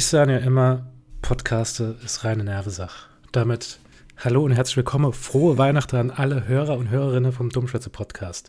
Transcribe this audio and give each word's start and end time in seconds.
Ich 0.00 0.06
sage 0.06 0.32
ja 0.32 0.38
immer, 0.38 0.86
Podcaste 1.20 1.98
ist 2.02 2.24
reine 2.24 2.42
Nervesache. 2.42 3.10
Damit 3.32 3.80
hallo 4.16 4.42
und 4.42 4.52
herzlich 4.52 4.78
willkommen. 4.78 5.12
Frohe 5.12 5.58
Weihnachten 5.58 5.96
an 5.96 6.10
alle 6.10 6.48
Hörer 6.48 6.78
und 6.78 6.88
Hörerinnen 6.88 7.32
vom 7.32 7.50
Dummschwätze 7.50 7.90
Podcast. 7.90 8.48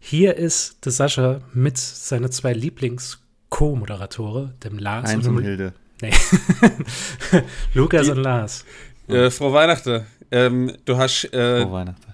Hier 0.00 0.36
ist 0.36 0.84
der 0.84 0.92
Sascha 0.92 1.40
mit 1.54 1.78
seinen 1.78 2.30
zwei 2.30 2.52
Lieblings-Co-Moderatoren, 2.52 4.52
dem 4.62 4.78
Lars 4.78 5.10
Heinz 5.10 5.26
und, 5.26 5.38
und 5.38 5.44
Hilde. 5.44 5.72
Nee. 6.02 6.12
Lukas 7.72 8.04
Die, 8.04 8.10
und 8.10 8.18
Lars. 8.18 8.66
Äh, 9.08 9.30
frohe 9.30 9.54
Weihnachten. 9.54 10.04
Ähm, 10.30 10.76
du 10.84 10.98
hast 10.98 11.24
äh, 11.32 11.62
Frohe 11.62 11.72
Weihnachten. 11.72 12.12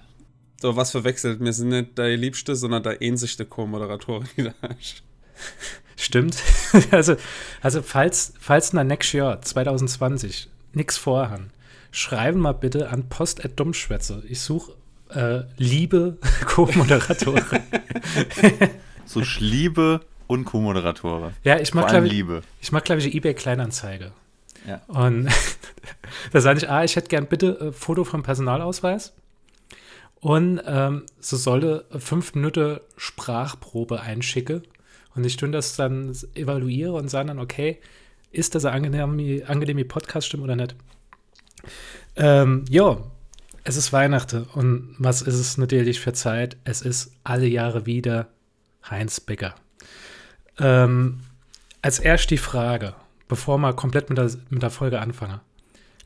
So 0.61 0.77
was 0.77 0.91
verwechselt. 0.91 1.41
Wir 1.41 1.51
sind 1.51 1.67
nicht 1.67 1.99
deine 1.99 2.15
Liebste, 2.15 2.55
sondern 2.55 2.81
deine 2.81 3.01
ähnlichste 3.01 3.45
Co-Moderatorin, 3.45 4.29
die 4.37 4.43
du 4.43 4.53
hast. 4.61 5.03
Stimmt. 5.99 6.41
also, 6.91 7.17
also 7.61 7.81
falls, 7.81 8.33
falls 8.39 8.71
nach 8.71 8.85
next 8.85 9.13
year 9.13 9.41
2020 9.41 10.47
nichts 10.71 10.97
vorhaben, 10.97 11.49
schreiben 11.91 12.39
mal 12.39 12.53
bitte 12.53 12.89
an 12.89 13.09
post.dummschwätze. 13.09 14.23
Ich 14.29 14.39
suche 14.39 14.71
äh, 15.09 15.41
liebe 15.57 16.17
Co-Moderatoren. 16.45 17.43
so 19.05 19.21
Liebe 19.39 19.99
und 20.27 20.45
Co-Moderatoren. 20.45 21.33
Ja, 21.43 21.59
ich 21.59 21.73
mag, 21.73 21.89
glaube 21.89 22.07
ich, 22.07 22.23
ich 22.61 22.71
mag, 22.71 22.85
glaube 22.85 23.01
ich, 23.01 23.13
eBay 23.13 23.33
Kleinanzeige. 23.33 24.13
Ja. 24.65 24.81
Und 24.87 25.27
da 26.31 26.39
sage 26.39 26.59
ich, 26.59 26.69
ah, 26.69 26.85
ich 26.85 26.95
hätte 26.95 27.09
gern 27.09 27.25
bitte 27.25 27.59
äh, 27.59 27.71
Foto 27.73 28.05
vom 28.05 28.23
Personalausweis. 28.23 29.11
Und 30.21 30.61
ähm, 30.65 31.03
so 31.19 31.35
sollte 31.35 31.85
fünf 31.97 32.35
Minuten 32.35 32.79
Sprachprobe 32.95 33.99
einschicke. 33.99 34.63
Und 35.15 35.25
ich 35.25 35.37
tue 35.37 35.49
das 35.49 35.75
dann 35.75 36.15
evaluiere 36.35 36.93
und 36.93 37.09
sage 37.09 37.27
dann, 37.27 37.39
okay, 37.39 37.79
ist 38.31 38.55
das 38.55 38.65
eine 38.65 38.87
angenehme, 38.87 39.47
angenehme 39.47 39.85
Podcast-Stimme 39.85 40.43
oder 40.43 40.55
nicht? 40.55 40.75
Ähm, 42.15 42.65
ja, 42.69 42.97
es 43.63 43.75
ist 43.75 43.91
Weihnachten. 43.91 44.43
Und 44.53 44.95
was 44.99 45.21
ist 45.21 45.35
es 45.35 45.57
natürlich 45.57 45.99
für 45.99 46.13
Zeit? 46.13 46.57
Es 46.63 46.81
ist 46.81 47.11
alle 47.23 47.47
Jahre 47.47 47.85
wieder 47.85 48.27
Heinz 48.89 49.19
Becker. 49.19 49.55
Ähm, 50.59 51.21
als 51.81 51.99
erst 51.99 52.29
die 52.31 52.37
Frage, 52.37 52.93
bevor 53.27 53.57
wir 53.57 53.73
komplett 53.73 54.09
mit 54.09 54.17
der, 54.17 54.29
mit 54.49 54.61
der 54.61 54.69
Folge 54.69 54.99
anfangen. 54.99 55.39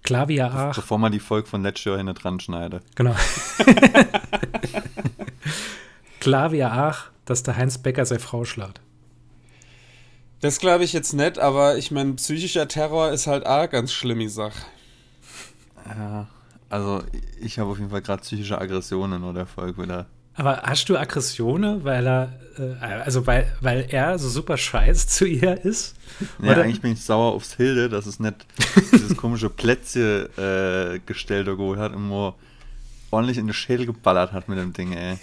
Klavier 0.03 0.51
Ach. 0.53 0.75
Bevor 0.75 0.99
man 0.99 1.11
die 1.11 1.19
Folge 1.19 1.47
von 1.47 1.63
letztes 1.63 1.85
Jahr 1.85 1.97
hinten 1.97 2.13
dran 2.13 2.39
schneidet. 2.39 2.83
Genau. 2.95 3.15
Klavier 6.19 6.71
Ach, 6.71 7.09
dass 7.25 7.43
der 7.43 7.55
Heinz 7.55 7.77
Becker 7.77 8.05
seine 8.05 8.19
Frau 8.19 8.43
schlägt. 8.43 8.81
Das 10.43 10.59
glaube 10.59 10.83
ich 10.83 10.91
jetzt 10.91 11.13
nicht, 11.13 11.39
aber 11.39 11.77
ich 11.77 11.89
meine, 11.89 12.15
psychischer 12.15 12.67
Terror 12.67 13.11
ist 13.11 13.27
halt 13.27 13.45
auch 13.45 13.69
ganz 13.69 13.93
schlimme 13.93 14.27
Sache. 14.27 14.61
Ja, 15.87 16.27
also 16.69 17.01
ich 17.39 17.59
habe 17.59 17.69
auf 17.69 17.77
jeden 17.77 17.91
Fall 17.91 18.01
gerade 18.01 18.23
psychische 18.23 18.59
Aggressionen 18.59 19.23
oder 19.23 19.39
Erfolg 19.39 19.77
wieder. 19.81 20.05
Aber 20.33 20.63
hast 20.63 20.89
du 20.89 20.97
Aggressionen, 20.97 21.85
weil 21.85 22.05
er, 22.05 22.33
äh, 22.59 22.73
also 22.83 23.25
weil, 23.25 23.55
weil 23.61 23.87
er 23.89 24.19
so 24.19 24.27
super 24.27 24.57
scheiß 24.57 25.07
zu 25.07 25.23
ihr 25.23 25.63
ist? 25.63 25.95
Ja, 26.39 26.51
Oder? 26.51 26.63
eigentlich 26.63 26.81
bin 26.81 26.91
ich 26.91 27.01
sauer 27.01 27.31
aufs 27.31 27.53
Hilde, 27.53 27.87
dass 27.87 28.05
es 28.05 28.19
nicht 28.19 28.45
dieses 28.91 29.15
komische 29.15 29.49
Plätzchen 29.49 30.27
äh, 30.37 30.99
gestellt 31.05 31.45
geholt 31.45 31.79
hat 31.79 31.95
und 31.95 32.09
nur 32.09 32.35
ordentlich 33.11 33.37
in 33.37 33.47
den 33.47 33.53
Schädel 33.53 33.85
geballert 33.85 34.33
hat 34.33 34.49
mit 34.49 34.57
dem 34.57 34.73
Ding, 34.73 34.91
ey. 34.91 35.17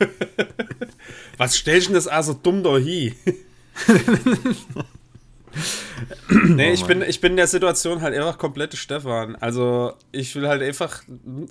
Was 1.36 1.54
stellst 1.54 1.86
du 1.86 1.90
denn 1.90 1.94
das 1.94 2.08
also 2.08 2.32
dumm 2.32 2.64
da 2.64 2.76
hin? 2.76 3.14
Nee, 6.46 6.72
ich 6.72 6.84
bin, 6.84 7.02
ich 7.02 7.20
bin 7.20 7.32
in 7.32 7.36
der 7.36 7.46
Situation 7.46 8.00
halt 8.00 8.14
einfach 8.14 8.38
komplette 8.38 8.76
Stefan. 8.76 9.36
Also, 9.36 9.92
ich 10.12 10.34
will 10.34 10.48
halt 10.48 10.62
einfach 10.62 11.02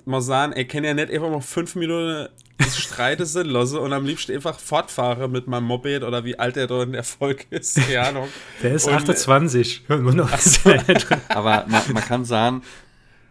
mal 0.04 0.20
sagen, 0.20 0.52
er 0.52 0.64
kann 0.64 0.84
ja 0.84 0.94
nicht 0.94 1.10
einfach 1.10 1.30
mal 1.30 1.40
fünf 1.40 1.74
Minuten 1.74 2.28
Streite 2.66 3.24
sinnlose 3.26 3.80
und 3.80 3.92
am 3.92 4.04
liebsten 4.04 4.32
einfach 4.32 4.58
fortfahre 4.58 5.28
mit 5.28 5.46
meinem 5.46 5.64
Moped 5.64 6.02
oder 6.02 6.24
wie 6.24 6.38
alt 6.38 6.56
er 6.56 6.66
da 6.66 6.82
in 6.82 6.92
der 6.92 7.04
Folge 7.04 7.44
ist. 7.50 7.76
Keine 7.76 8.00
Ahnung. 8.08 8.28
Der 8.62 8.74
ist 8.74 8.86
und, 8.86 8.94
28. 8.94 9.84
Aber 11.28 11.64
man, 11.68 11.82
man, 11.92 12.02
kann 12.02 12.24
sagen, 12.24 12.62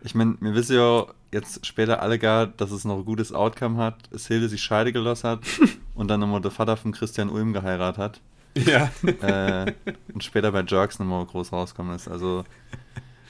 ich 0.03 0.15
meine, 0.15 0.35
wir 0.39 0.55
wissen 0.55 0.77
ja 0.77 1.07
jetzt 1.31 1.65
später 1.65 2.01
alle 2.01 2.19
gar, 2.19 2.47
dass 2.47 2.71
es 2.71 2.85
noch 2.85 2.97
ein 2.97 3.05
gutes 3.05 3.33
Outcome 3.33 3.77
hat. 3.77 3.95
Es 4.11 4.27
Hilde 4.27 4.47
sich 4.47 4.61
Scheide 4.61 4.93
gelassen 4.93 5.29
hat 5.29 5.39
und 5.95 6.07
dann 6.07 6.19
nochmal 6.19 6.41
der 6.41 6.51
Vater 6.51 6.77
von 6.77 6.91
Christian 6.91 7.29
Ulm 7.29 7.53
geheiratet 7.53 7.97
hat. 7.97 8.21
Ja. 8.65 8.91
Äh, 9.21 9.73
und 10.13 10.23
später 10.23 10.51
bei 10.51 10.63
Jerks 10.65 10.99
nochmal 10.99 11.25
groß 11.25 11.51
rauskommen 11.51 11.95
ist. 11.95 12.07
Also 12.07 12.43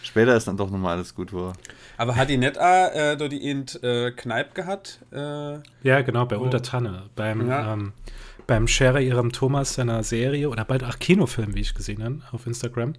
später 0.02 0.36
ist 0.36 0.48
dann 0.48 0.58
doch 0.58 0.70
nochmal 0.70 0.96
alles 0.96 1.14
gut 1.14 1.34
wo. 1.34 1.54
Aber 1.98 2.16
hat 2.16 2.30
die 2.30 2.38
nicht 2.38 2.58
äh, 2.58 3.14
äh, 3.14 3.30
die 3.30 3.50
in 3.50 3.66
äh, 3.82 4.12
Kneipe 4.12 4.54
gehabt? 4.54 5.00
Äh, 5.12 5.60
ja, 5.84 6.02
genau, 6.02 6.26
bei 6.26 6.38
oh. 6.38 6.42
Untertanne. 6.42 7.10
Beim, 7.16 7.48
ja. 7.48 7.74
ähm, 7.74 7.94
beim 8.46 8.68
Share 8.68 9.02
ihrem 9.02 9.32
Thomas 9.32 9.74
seiner 9.74 10.04
Serie 10.04 10.50
oder 10.50 10.66
bei 10.66 10.80
ach, 10.84 11.00
Kinofilm, 11.00 11.56
wie 11.56 11.62
ich 11.62 11.74
gesehen 11.74 12.04
habe, 12.04 12.22
auf 12.32 12.48
Instagram. 12.48 12.94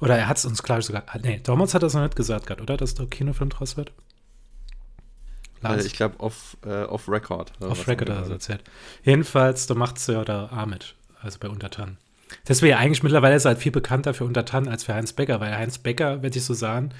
Oder 0.00 0.16
er 0.16 0.28
hat 0.28 0.38
es 0.38 0.44
uns 0.44 0.62
klar 0.62 0.80
sogar. 0.82 1.02
Ah, 1.06 1.18
nee, 1.22 1.40
damals 1.42 1.74
hat 1.74 1.82
er 1.82 1.86
es 1.86 1.94
noch 1.94 2.02
nicht 2.02 2.16
gesagt 2.16 2.46
gehabt, 2.46 2.62
oder? 2.62 2.76
Dass 2.76 2.94
da 2.94 3.04
Kinofilm 3.04 3.50
draus 3.50 3.76
wird? 3.76 3.92
Lars? 5.60 5.84
ich 5.84 5.94
glaube, 5.94 6.20
off, 6.20 6.56
äh, 6.64 6.84
off 6.84 7.08
Record. 7.08 7.52
Off 7.60 7.88
Record 7.88 8.10
hat 8.10 8.26
er 8.26 8.30
erzählt. 8.30 8.62
Jedenfalls, 9.02 9.66
da 9.66 9.74
macht 9.74 9.98
es 9.98 10.06
ja 10.06 10.24
der 10.24 10.52
Ahmed 10.52 10.94
also 11.20 11.38
bei 11.38 11.48
Untertan. 11.48 11.98
Das 12.44 12.62
wäre 12.62 12.70
ja 12.70 12.78
eigentlich 12.78 13.02
mittlerweile 13.02 13.38
halt 13.38 13.58
viel 13.58 13.72
bekannter 13.72 14.14
für 14.14 14.24
Untertan 14.24 14.68
als 14.68 14.84
für 14.84 14.94
Heinz 14.94 15.12
Becker, 15.12 15.40
weil 15.40 15.56
Heinz 15.56 15.78
Becker, 15.78 16.22
wenn 16.22 16.32
ich 16.32 16.44
so 16.44 16.54
sagen, 16.54 16.90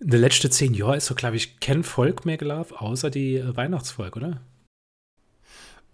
in 0.00 0.10
den 0.10 0.20
letzten 0.20 0.50
zehn 0.50 0.74
Jahren 0.74 0.98
ist 0.98 1.06
so, 1.06 1.14
glaube 1.14 1.36
ich, 1.36 1.60
kein 1.60 1.82
Volk 1.82 2.24
mehr 2.24 2.36
gelaufen, 2.36 2.76
außer 2.76 3.10
die 3.10 3.36
äh, 3.36 3.56
Weihnachtsfolge, 3.56 4.18
oder? 4.18 4.40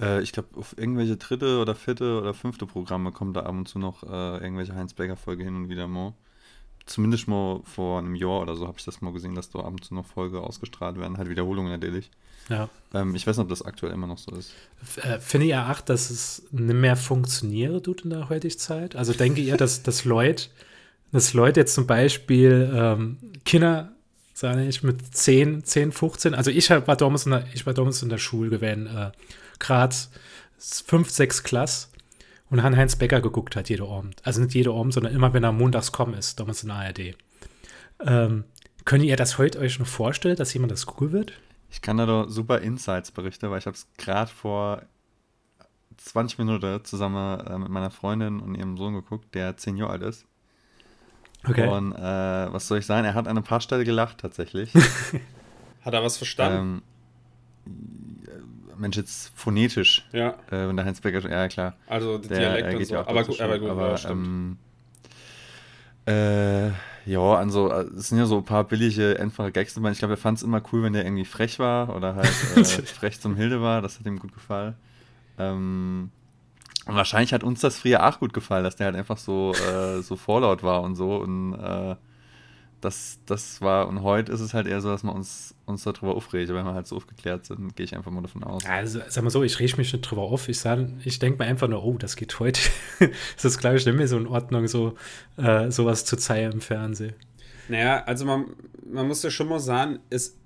Äh, 0.00 0.22
ich 0.22 0.32
glaube, 0.32 0.56
auf 0.58 0.76
irgendwelche 0.76 1.16
dritte 1.16 1.60
oder 1.60 1.74
vierte 1.74 2.20
oder 2.20 2.34
fünfte 2.34 2.66
Programme 2.66 3.12
kommt 3.12 3.36
da 3.36 3.40
ab 3.40 3.52
und 3.52 3.68
zu 3.68 3.78
noch 3.78 4.02
äh, 4.02 4.38
irgendwelche 4.42 4.74
Heinz 4.74 4.94
Becker-Folge 4.94 5.44
hin 5.44 5.56
und 5.56 5.68
wieder 5.68 5.88
mal. 5.88 6.12
Zumindest 6.86 7.28
mal 7.28 7.60
vor 7.64 7.98
einem 7.98 8.14
Jahr 8.14 8.42
oder 8.42 8.56
so 8.56 8.66
habe 8.66 8.78
ich 8.78 8.84
das 8.84 9.00
mal 9.00 9.12
gesehen, 9.12 9.34
dass 9.34 9.48
da 9.50 9.60
ab 9.60 9.70
und 9.70 9.84
zu 9.84 9.94
noch 9.94 10.04
Folge 10.04 10.40
ausgestrahlt 10.40 10.98
werden. 10.98 11.16
Halt 11.16 11.30
Wiederholungen 11.30 11.72
natürlich. 11.72 12.10
Ja. 12.48 12.68
Ähm, 12.92 13.14
ich 13.14 13.26
weiß 13.26 13.36
nicht, 13.36 13.44
ob 13.44 13.48
das 13.48 13.62
aktuell 13.62 13.92
immer 13.92 14.06
noch 14.06 14.18
so 14.18 14.34
ist. 14.36 14.52
Äh, 14.96 15.18
finde 15.18 15.46
ihr 15.46 15.70
auch, 15.70 15.80
dass 15.80 16.10
es 16.10 16.42
nicht 16.50 16.74
mehr 16.74 16.96
funktioniert 16.96 17.84
tut 17.84 18.02
in 18.02 18.10
der 18.10 18.28
heutigen 18.28 18.58
Zeit? 18.58 18.96
Also 18.96 19.14
denke 19.14 19.40
ihr, 19.40 19.56
dass, 19.56 19.82
dass 19.82 20.04
Leute, 20.04 20.48
dass 21.10 21.32
Leute 21.32 21.60
jetzt 21.60 21.74
zum 21.74 21.86
Beispiel 21.86 22.70
ähm, 22.74 23.16
Kinder, 23.46 23.92
sage 24.34 24.66
ich, 24.66 24.82
mit 24.82 25.16
10, 25.16 25.64
10, 25.64 25.92
15, 25.92 26.34
also 26.34 26.50
ich 26.50 26.68
war 26.68 26.96
damals 26.96 27.24
in 27.24 27.32
der, 27.32 27.46
ich 27.54 27.64
war 27.64 27.72
damals 27.72 28.02
in 28.02 28.10
der 28.10 28.18
Schule 28.18 28.50
gewesen, 28.50 28.86
äh, 28.88 29.10
gerade 29.58 29.96
5, 30.58 31.10
6 31.10 31.42
Klasse 31.44 31.88
und 32.54 32.76
Heinz 32.76 32.96
Becker 32.96 33.20
geguckt 33.20 33.56
hat, 33.56 33.68
jede 33.68 33.84
Abend. 33.84 34.20
Also 34.24 34.40
nicht 34.40 34.54
jede 34.54 34.72
Abend, 34.72 34.94
sondern 34.94 35.14
immer, 35.14 35.32
wenn 35.32 35.44
er 35.44 35.52
montags 35.52 35.92
kommen 35.92 36.14
ist, 36.14 36.38
damals 36.40 36.62
in 36.62 36.68
der 36.68 36.78
ARD. 36.78 37.16
Ähm, 38.00 38.44
könnt 38.84 39.04
ihr 39.04 39.16
das 39.16 39.38
heute 39.38 39.58
euch 39.58 39.78
noch 39.78 39.86
vorstellen, 39.86 40.36
dass 40.36 40.54
jemand 40.54 40.72
das 40.72 40.86
cool 41.00 41.12
wird? 41.12 41.32
Ich 41.70 41.82
kann 41.82 41.96
da 41.96 42.06
doch 42.06 42.28
super 42.28 42.60
Insights 42.60 43.10
berichten, 43.10 43.50
weil 43.50 43.58
ich 43.58 43.66
habe 43.66 43.74
es 43.74 43.88
gerade 43.98 44.30
vor 44.30 44.82
20 45.96 46.38
Minuten 46.38 46.84
zusammen 46.84 47.40
äh, 47.40 47.58
mit 47.58 47.68
meiner 47.68 47.90
Freundin 47.90 48.40
und 48.40 48.54
ihrem 48.54 48.76
Sohn 48.76 48.94
geguckt, 48.94 49.34
der 49.34 49.56
10 49.56 49.76
Jahre 49.76 49.92
alt 49.92 50.02
ist. 50.02 50.26
Okay. 51.46 51.68
Und 51.68 51.92
äh, 51.92 52.52
was 52.52 52.68
soll 52.68 52.78
ich 52.78 52.86
sagen? 52.86 53.04
Er 53.04 53.14
hat 53.14 53.28
an 53.28 53.36
ein 53.36 53.44
paar 53.44 53.60
Stellen 53.60 53.84
gelacht 53.84 54.18
tatsächlich. 54.18 54.72
hat 55.82 55.92
er 55.94 56.02
was 56.02 56.16
verstanden? 56.16 56.58
Ähm, 56.76 56.82
Mensch, 58.84 58.96
jetzt 58.98 59.32
phonetisch. 59.34 60.06
Ja. 60.12 60.34
Äh, 60.50 60.68
wenn 60.68 60.76
der 60.76 60.84
Heinz 60.84 61.00
Becker, 61.00 61.26
ja 61.28 61.48
klar. 61.48 61.74
Also 61.86 62.18
der, 62.18 62.38
Dialekt 62.38 62.72
äh, 62.72 62.76
und 62.76 62.86
so. 62.86 62.96
aber, 62.98 63.24
gut, 63.24 63.40
aber 63.40 63.58
gut, 63.58 63.70
aber, 63.70 63.88
ja, 63.88 63.96
stimmt. 63.96 64.58
Ähm, 66.06 66.68
äh, 67.06 67.10
ja, 67.10 67.34
also 67.34 67.72
es 67.72 68.08
sind 68.08 68.18
ja 68.18 68.26
so 68.26 68.36
ein 68.36 68.44
paar 68.44 68.64
billige, 68.64 69.18
einfache 69.18 69.52
Gags. 69.52 69.74
Ich 69.74 69.98
glaube, 69.98 70.14
er 70.14 70.18
fand 70.18 70.36
es 70.36 70.44
immer 70.44 70.62
cool, 70.70 70.82
wenn 70.82 70.92
der 70.92 71.04
irgendwie 71.04 71.24
frech 71.24 71.58
war 71.58 71.96
oder 71.96 72.14
halt 72.14 72.26
äh, 72.56 72.64
frech 72.64 73.20
zum 73.20 73.36
Hilde 73.36 73.62
war. 73.62 73.80
Das 73.80 73.98
hat 73.98 74.06
ihm 74.06 74.18
gut 74.18 74.34
gefallen. 74.34 74.74
Ähm, 75.38 76.10
und 76.84 76.94
wahrscheinlich 76.94 77.32
hat 77.32 77.42
uns 77.42 77.62
das 77.62 77.78
früher 77.78 78.06
auch 78.06 78.20
gut 78.20 78.34
gefallen, 78.34 78.64
dass 78.64 78.76
der 78.76 78.86
halt 78.86 78.96
einfach 78.96 79.16
so, 79.16 79.54
äh, 79.54 80.02
so 80.02 80.16
vorlaut 80.16 80.62
war 80.62 80.82
und 80.82 80.94
so. 80.94 81.16
Und 81.16 81.54
äh, 81.54 81.96
das, 82.84 83.18
das 83.24 83.62
war, 83.62 83.88
und 83.88 84.02
heute 84.02 84.30
ist 84.30 84.40
es 84.40 84.52
halt 84.52 84.66
eher 84.66 84.80
so, 84.82 84.90
dass 84.90 85.02
man 85.02 85.14
uns, 85.14 85.54
uns 85.64 85.84
darüber 85.84 86.14
aufregt. 86.14 86.50
Wenn 86.50 86.66
wir 86.66 86.74
halt 86.74 86.86
so 86.86 86.96
aufgeklärt 86.96 87.46
sind, 87.46 87.74
gehe 87.76 87.84
ich 87.84 87.96
einfach 87.96 88.10
mal 88.10 88.20
davon 88.20 88.44
aus. 88.44 88.64
Also, 88.66 89.00
sag 89.08 89.24
mal 89.24 89.30
so, 89.30 89.42
ich 89.42 89.58
rege 89.58 89.76
mich 89.78 89.92
nicht 89.92 90.02
drüber 90.02 90.22
auf. 90.22 90.48
Ich, 90.48 90.62
ich 91.04 91.18
denke 91.18 91.38
mir 91.38 91.48
einfach 91.48 91.66
nur, 91.66 91.82
oh, 91.82 91.96
das 91.96 92.16
geht 92.16 92.38
heute. 92.40 92.60
das 93.36 93.44
ist, 93.44 93.58
glaube 93.58 93.76
ich, 93.76 93.86
nicht 93.86 93.96
mehr 93.96 94.06
so 94.06 94.18
in 94.18 94.26
Ordnung, 94.26 94.68
so 94.68 94.96
äh, 95.38 95.70
sowas 95.70 96.04
zu 96.04 96.16
zeigen 96.16 96.52
im 96.52 96.60
Fernsehen. 96.60 97.14
Naja, 97.68 98.04
also 98.04 98.26
man, 98.26 98.54
man 98.86 99.08
muss 99.08 99.22
ja 99.22 99.30
schon 99.30 99.48
mal 99.48 99.60
sagen, 99.60 100.00
es, 100.10 100.36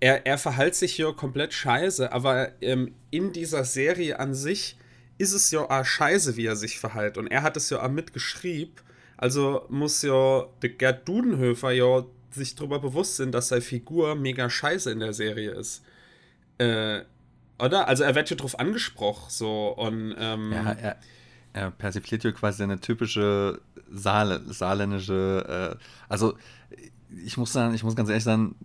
er, 0.00 0.26
er 0.26 0.38
verhält 0.38 0.74
sich 0.74 0.94
hier 0.94 1.12
komplett 1.12 1.54
scheiße, 1.54 2.12
aber 2.12 2.50
ähm, 2.60 2.94
in 3.10 3.32
dieser 3.32 3.64
Serie 3.64 4.18
an 4.18 4.34
sich 4.34 4.76
ist 5.18 5.32
es 5.32 5.52
ja 5.52 5.60
auch 5.60 5.84
scheiße, 5.84 6.36
wie 6.36 6.46
er 6.46 6.56
sich 6.56 6.80
verhält. 6.80 7.16
Und 7.16 7.28
er 7.28 7.42
hat 7.42 7.56
es 7.56 7.70
ja 7.70 7.80
auch 7.80 7.90
mitgeschrieben 7.90 8.74
Also 9.16 9.64
muss 9.68 10.02
ja 10.02 10.46
der 10.62 10.70
Gerd 10.70 11.08
Dudenhöfer 11.08 11.70
ja 11.70 12.04
sich 12.30 12.54
darüber 12.54 12.80
bewusst 12.80 13.16
sein, 13.16 13.32
dass 13.32 13.48
seine 13.48 13.62
Figur 13.62 14.14
mega 14.14 14.50
scheiße 14.50 14.90
in 14.90 15.00
der 15.00 15.12
Serie 15.12 15.52
ist. 15.52 15.84
Äh, 16.58 17.02
oder? 17.58 17.88
Also 17.88 18.04
er 18.04 18.14
wird 18.14 18.30
ja 18.30 18.36
drauf 18.36 18.58
angesprochen, 18.58 19.26
so 19.28 19.68
und 19.68 20.14
ähm, 20.18 20.52
ja, 20.52 20.72
er, 20.72 20.96
er 21.52 21.70
persifliert 21.70 22.24
ja 22.24 22.32
quasi 22.32 22.62
eine 22.62 22.80
typische 22.80 23.60
Saale, 23.90 24.42
saarländische, 24.52 25.76
äh, 25.78 25.84
also 26.08 26.36
ich 27.24 27.36
muss 27.36 27.52
sagen, 27.52 27.74
ich 27.74 27.84
muss 27.84 27.94
ganz 27.94 28.08
ehrlich 28.08 28.24
sagen, 28.24 28.56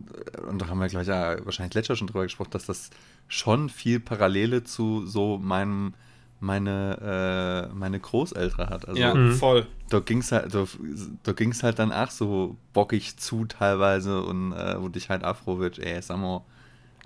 und 0.48 0.60
da 0.60 0.68
haben 0.68 0.80
wir 0.80 0.88
gleich 0.88 1.08
ja 1.08 1.38
wahrscheinlich 1.46 1.76
letztes 1.76 2.00
schon 2.00 2.08
drüber 2.08 2.24
gesprochen, 2.24 2.52
dass 2.52 2.66
das 2.66 2.90
schon 3.28 3.70
viel 3.70 4.00
Parallele 4.00 4.64
zu 4.64 5.06
so 5.06 5.38
meinem 5.38 5.94
meine, 6.40 7.70
äh, 7.72 7.76
meine 7.76 8.00
Großeltern 8.00 8.70
hat. 8.70 8.88
Also, 8.88 9.00
ja, 9.00 9.14
mhm. 9.14 9.34
voll. 9.34 9.68
Da 9.90 10.00
ging 10.00 10.20
es 10.20 10.32
halt, 10.32 10.54
da, 10.54 10.66
da 11.24 11.32
ging's 11.34 11.64
halt 11.64 11.80
dann 11.80 11.92
auch 11.92 12.10
so 12.10 12.56
bockig 12.74 13.18
zu 13.18 13.46
teilweise 13.46 14.22
und 14.24 14.54
äh, 14.54 14.82
wo 14.82 14.88
dich 14.88 15.10
halt 15.10 15.24
Afro 15.24 15.60
wird, 15.60 15.80
ey, 15.80 16.02
sag 16.02 16.18
mal. 16.18 16.42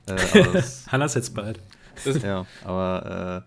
Äh, 0.05 0.17
Hannas 0.87 1.15
jetzt 1.15 1.33
bald. 1.33 1.59
ja, 2.23 2.45
aber 2.63 3.43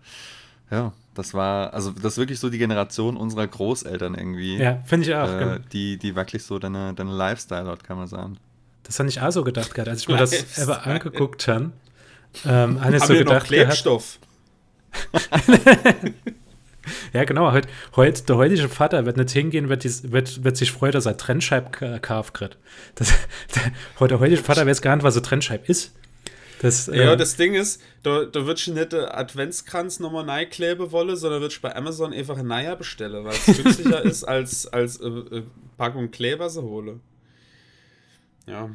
äh, 0.71 0.75
ja, 0.75 0.93
das 1.13 1.33
war, 1.33 1.73
also 1.73 1.91
das 1.91 2.13
ist 2.13 2.17
wirklich 2.17 2.39
so 2.39 2.49
die 2.49 2.57
Generation 2.57 3.17
unserer 3.17 3.47
Großeltern 3.47 4.15
irgendwie. 4.15 4.57
Ja, 4.57 4.81
finde 4.85 5.07
ich 5.07 5.15
auch. 5.15 5.29
Äh, 5.29 5.39
genau. 5.39 5.57
die, 5.71 5.97
die 5.97 6.15
wirklich 6.15 6.43
so 6.43 6.59
deine, 6.59 6.93
deine 6.93 7.11
Lifestyle 7.11 7.65
hat, 7.67 7.83
kann 7.83 7.97
man 7.97 8.07
sagen. 8.07 8.37
Das 8.83 8.99
habe 8.99 9.09
ich 9.09 9.21
auch 9.21 9.31
so 9.31 9.43
gedacht 9.43 9.73
gerade, 9.73 9.91
als 9.91 10.01
ich 10.01 10.07
mir 10.07 10.17
das 10.17 10.57
ever 10.57 10.85
angeguckt 10.85 11.47
habe. 11.47 11.71
Ähm, 12.45 12.83
habe 12.83 12.97
ich 12.97 13.03
so 13.03 13.13
gedacht, 13.13 13.43
noch 13.43 13.43
Klebstoff. 13.43 14.19
ja, 17.13 17.23
genau. 17.23 17.51
Heut, 17.51 17.67
heut, 17.95 18.29
der 18.29 18.37
heutige 18.37 18.69
Vater 18.69 19.05
wird 19.05 19.17
nicht 19.17 19.31
hingehen, 19.31 19.69
wird, 19.69 19.83
dies, 19.83 20.11
wird, 20.11 20.43
wird 20.43 20.57
sich 20.57 20.71
freuen, 20.71 20.93
dass 20.93 21.05
er 21.05 21.17
Trennscheib 21.17 22.01
kauft 22.01 22.33
kriegt. 22.33 22.57
Das, 22.95 23.09
der, 23.99 24.07
der 24.07 24.19
heutige 24.19 24.43
Vater 24.43 24.65
weiß 24.65 24.81
gar 24.81 24.95
nicht, 24.95 25.03
was 25.03 25.13
so 25.13 25.21
Trennscheib 25.21 25.69
ist. 25.69 25.93
Das, 26.59 26.87
ja, 26.87 27.13
äh, 27.13 27.17
das 27.17 27.35
Ding 27.35 27.53
ist, 27.53 27.81
da, 28.03 28.25
da 28.25 28.45
wird 28.45 28.59
ich 28.59 28.67
nicht 28.67 28.93
Adventskranz 28.93 29.99
nochmal 29.99 30.25
neu 30.25 30.45
kleben 30.47 30.91
wollen, 30.91 31.15
sondern 31.15 31.41
wird 31.41 31.61
bei 31.61 31.75
Amazon 31.75 32.13
einfach 32.13 32.37
ein 32.37 32.47
neuer 32.47 32.75
bestellen, 32.75 33.23
weil 33.23 33.33
es 33.33 33.45
günstiger 33.63 34.03
ist, 34.03 34.23
als, 34.23 34.65
als 34.67 34.99
äh, 34.99 35.07
äh, 35.07 35.43
Packung 35.77 36.09
Kleber 36.09 36.49
zu 36.49 36.63
holen. 36.63 37.01
Ja. 38.47 38.71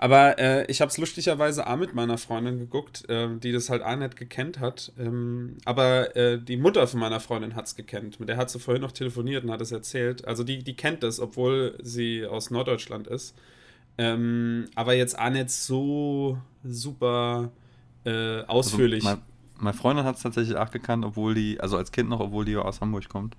Aber 0.00 0.38
äh, 0.38 0.64
ich 0.66 0.80
habe 0.80 0.90
es 0.90 0.96
lustigerweise 0.96 1.66
auch 1.66 1.76
mit 1.76 1.92
meiner 1.92 2.18
Freundin 2.18 2.60
geguckt, 2.60 3.08
äh, 3.08 3.28
die 3.36 3.50
das 3.50 3.68
halt 3.68 3.82
auch 3.82 3.96
nicht 3.96 4.16
gekannt 4.16 4.60
hat. 4.60 4.92
Ähm, 4.96 5.56
aber 5.64 6.14
äh, 6.16 6.40
die 6.40 6.56
Mutter 6.56 6.86
von 6.86 7.00
meiner 7.00 7.18
Freundin 7.18 7.56
hat 7.56 7.66
es 7.66 7.74
gekannt. 7.74 8.20
Mit 8.20 8.28
der 8.28 8.36
hat 8.36 8.48
sie 8.48 8.60
vorhin 8.60 8.80
noch 8.80 8.92
telefoniert 8.92 9.42
und 9.42 9.50
hat 9.50 9.60
es 9.60 9.72
erzählt. 9.72 10.24
Also 10.24 10.44
die, 10.44 10.62
die 10.62 10.74
kennt 10.74 11.02
es, 11.02 11.18
obwohl 11.18 11.76
sie 11.82 12.24
aus 12.24 12.50
Norddeutschland 12.50 13.08
ist. 13.08 13.34
Ähm, 13.98 14.66
aber 14.76 14.94
jetzt 14.94 15.18
auch 15.18 15.30
nicht 15.30 15.50
so 15.50 16.38
super 16.62 17.50
äh, 18.04 18.42
ausführlich. 18.42 19.04
Also 19.04 19.16
mein, 19.16 19.24
meine 19.58 19.76
Freundin 19.76 20.04
hat 20.04 20.14
es 20.14 20.22
tatsächlich 20.22 20.56
auch 20.56 20.70
gekannt, 20.70 21.04
obwohl 21.04 21.34
die, 21.34 21.60
also 21.60 21.76
als 21.76 21.90
Kind 21.90 22.08
noch, 22.08 22.20
obwohl 22.20 22.44
die 22.44 22.56
aus 22.56 22.80
Hamburg 22.80 23.08
kommt. 23.08 23.36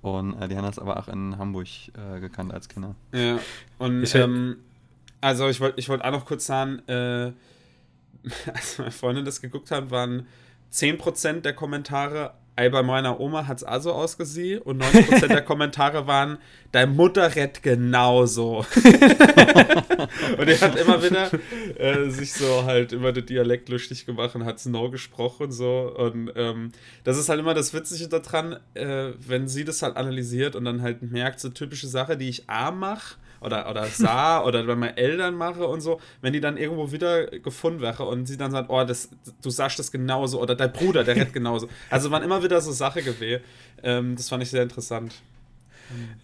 Und 0.00 0.40
äh, 0.40 0.46
die 0.46 0.56
haben 0.56 0.64
das 0.64 0.78
aber 0.78 0.96
auch 0.96 1.08
in 1.08 1.36
Hamburg 1.38 1.66
äh, 1.66 2.20
gekannt 2.20 2.54
als 2.54 2.68
Kinder. 2.68 2.94
Ja, 3.12 3.40
und 3.78 4.04
ich, 4.04 4.14
ähm, 4.14 4.58
also 5.20 5.48
ich 5.48 5.60
wollte 5.60 5.78
ich 5.78 5.88
wollt 5.88 6.02
auch 6.02 6.10
noch 6.10 6.24
kurz 6.24 6.46
sagen, 6.46 6.80
äh, 6.88 7.32
als 8.52 8.78
meine 8.78 8.90
Freundin 8.90 9.24
das 9.24 9.40
geguckt 9.40 9.70
hat, 9.70 9.90
waren 9.90 10.26
10% 10.72 11.40
der 11.40 11.54
Kommentare 11.54 12.34
Ey, 12.58 12.70
bei 12.70 12.82
meiner 12.82 13.20
Oma 13.20 13.46
hat 13.46 13.58
es 13.58 13.62
also 13.62 13.92
ausgesehen 13.92 14.60
und 14.60 14.82
90% 14.82 15.28
der 15.28 15.42
Kommentare 15.44 16.08
waren, 16.08 16.38
deine 16.72 16.90
Mutter 16.90 17.36
rett 17.36 17.62
genauso. 17.62 18.66
und 20.38 20.48
er 20.48 20.60
hat 20.60 20.74
immer 20.74 21.00
wieder 21.00 21.30
äh, 21.78 22.10
sich 22.10 22.32
so 22.32 22.64
halt 22.64 22.90
über 22.90 23.12
den 23.12 23.26
Dialekt 23.26 23.68
lustig 23.68 24.06
gemacht 24.06 24.34
und 24.34 24.44
hat 24.44 24.66
no 24.66 24.90
gesprochen 24.90 25.52
so. 25.52 25.94
Und 25.96 26.32
ähm, 26.34 26.72
das 27.04 27.16
ist 27.16 27.28
halt 27.28 27.38
immer 27.38 27.54
das 27.54 27.72
Witzige 27.74 28.08
daran, 28.08 28.58
äh, 28.74 29.12
wenn 29.20 29.46
sie 29.46 29.64
das 29.64 29.82
halt 29.82 29.96
analysiert 29.96 30.56
und 30.56 30.64
dann 30.64 30.82
halt 30.82 31.00
merkt, 31.00 31.38
so 31.38 31.50
typische 31.50 31.86
Sache, 31.86 32.16
die 32.16 32.28
ich 32.28 32.50
A 32.50 32.72
mache 32.72 33.18
oder, 33.40 33.68
oder 33.70 33.86
sah 33.86 34.42
oder 34.44 34.62
bei 34.64 34.74
meinen 34.74 34.96
Eltern 34.96 35.34
mache 35.34 35.66
und 35.66 35.80
so, 35.80 36.00
wenn 36.20 36.32
die 36.32 36.40
dann 36.40 36.56
irgendwo 36.56 36.92
wieder 36.92 37.26
gefunden 37.26 37.80
wäre 37.80 38.04
und 38.04 38.26
sie 38.26 38.36
dann 38.36 38.50
sagt, 38.50 38.70
oh, 38.70 38.84
das, 38.84 39.08
du 39.42 39.50
sagst 39.50 39.78
das 39.78 39.92
genauso 39.92 40.40
oder 40.40 40.54
dein 40.54 40.72
Bruder, 40.72 41.04
der 41.04 41.16
rennt 41.16 41.32
genauso. 41.32 41.68
Also 41.90 42.10
waren 42.10 42.22
immer 42.22 42.42
wieder 42.42 42.60
so 42.60 42.72
Sache 42.72 43.02
gewesen. 43.02 43.42
Ähm, 43.82 44.16
das 44.16 44.28
fand 44.28 44.42
ich 44.42 44.50
sehr 44.50 44.62
interessant. 44.62 45.14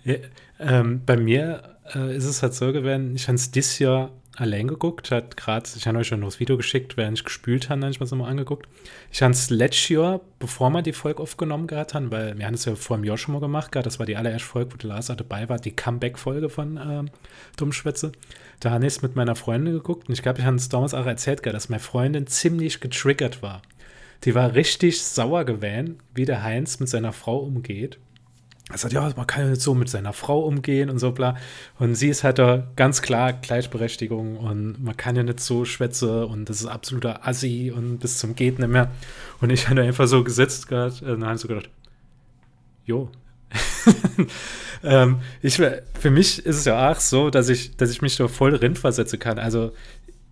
Ja, 0.05 0.17
ähm, 0.61 1.03
bei 1.05 1.17
mir 1.17 1.77
äh, 1.95 2.15
ist 2.17 2.25
es 2.25 2.43
halt 2.43 2.55
so 2.55 2.73
gewesen, 2.73 3.17
ich 3.17 3.27
habe 3.27 3.37
es 3.37 3.51
dieses 3.51 3.79
Jahr 3.79 4.11
allein 4.37 4.69
geguckt, 4.69 5.11
hat 5.11 5.37
gerade, 5.37 5.69
ich 5.77 5.87
habe 5.87 5.99
euch 5.99 6.09
schon 6.09 6.21
noch 6.21 6.29
das 6.29 6.41
Video 6.41 6.57
geschickt, 6.57 6.97
während 6.97 7.19
ich 7.19 7.25
gespielt 7.25 7.69
habe, 7.69 7.83
habe 7.83 7.91
ich 7.91 8.01
mir 8.01 8.07
das 8.07 8.17
mal 8.17 8.29
angeguckt. 8.29 8.69
Ich 9.13 9.23
habe 9.23 9.33
es 9.33 9.51
letztes 9.51 9.89
Jahr, 9.89 10.21
bevor 10.39 10.71
wir 10.71 10.83
die 10.83 10.93
Folge 10.93 11.23
aufgenommen 11.23 11.67
gehabt 11.67 11.95
haben, 11.95 12.11
weil 12.11 12.37
wir 12.37 12.47
haben 12.47 12.55
es 12.55 12.65
ja 12.65 12.75
vor 12.75 12.97
einem 12.97 13.05
Jahr 13.05 13.19
schon 13.19 13.35
mal 13.35 13.41
gemacht, 13.41 13.71
gehabt, 13.73 13.87
das 13.87 13.99
war 13.99 14.07
die 14.07 14.17
allererste 14.17 14.49
Folge, 14.49 14.73
wo 14.73 14.77
der 14.77 14.89
Lars 14.91 15.07
dabei 15.07 15.49
war, 15.49 15.59
die 15.59 15.77
Comeback-Folge 15.77 16.49
von 16.49 16.77
äh, 16.77 17.05
Dummschwätze. 17.57 18.13
Da 18.61 18.71
habe 18.71 18.87
ich 18.87 18.95
es 18.95 19.03
mit 19.03 19.17
meiner 19.17 19.37
Freundin 19.37 19.75
geguckt 19.75 20.09
und 20.09 20.15
ich 20.15 20.23
glaube, 20.23 20.41
ich 20.41 20.45
habe 20.45 20.57
es 20.57 20.69
damals 20.69 20.95
auch 20.95 21.07
erzählt, 21.07 21.43
gehabt, 21.43 21.57
dass 21.57 21.69
meine 21.69 21.81
Freundin 21.81 22.27
ziemlich 22.27 22.81
getriggert 22.81 23.43
war. 23.43 23.63
Die 24.25 24.35
war 24.35 24.55
richtig 24.55 25.03
sauer 25.03 25.45
gewesen, 25.45 25.99
wie 26.15 26.25
der 26.25 26.43
Heinz 26.43 26.81
mit 26.81 26.89
seiner 26.89 27.13
Frau 27.13 27.39
umgeht. 27.39 27.99
Er 28.71 28.79
sagt, 28.79 28.95
ja, 28.95 29.13
man 29.15 29.27
kann 29.27 29.43
ja 29.45 29.51
nicht 29.51 29.61
so 29.61 29.75
mit 29.75 29.91
seiner 29.91 30.15
Frau 30.15 30.41
umgehen 30.41 30.89
und 30.89 30.99
so 30.99 31.13
bla. 31.13 31.37
Und 31.79 31.95
sie 31.97 32.09
ist 32.09 32.25
halt 32.25 32.39
da 32.39 32.67
ganz 32.77 33.03
klar 33.03 33.35
Gleichberechtigung 33.35 34.39
und 34.39 34.83
man 34.83 34.97
kann 34.97 35.17
ja 35.17 35.23
nicht 35.23 35.41
so 35.41 35.67
schwätze 35.67 36.27
und 36.27 36.49
das 36.49 36.61
ist 36.61 36.67
absoluter 36.67 37.27
Assi 37.27 37.73
und 37.75 37.99
bis 37.99 38.19
zum 38.19 38.35
geht 38.35 38.59
nicht 38.59 38.71
mehr. 38.71 38.91
Und 39.43 39.51
ich 39.51 39.69
habe 39.69 39.83
einfach 39.83 40.07
so 40.07 40.25
gesetzt 40.25 40.69
gerade 40.69 40.95
und 41.05 41.21
dann 41.21 41.25
habe 41.25 41.35
ich 41.35 41.43
so 41.43 41.49
gedacht, 41.49 41.69
jo. 42.87 43.11
ähm, 44.83 45.19
ich, 45.43 45.57
für 45.57 46.11
mich 46.11 46.45
ist 46.45 46.57
es 46.57 46.65
ja 46.65 46.91
auch 46.91 46.99
so, 46.99 47.29
dass 47.29 47.51
ich, 47.51 47.77
dass 47.77 47.91
ich 47.91 48.01
mich 48.01 48.17
da 48.17 48.29
voll 48.29 48.59
drin 48.59 48.77
versetzen 48.77 49.19
kann. 49.19 49.39
Also 49.39 49.73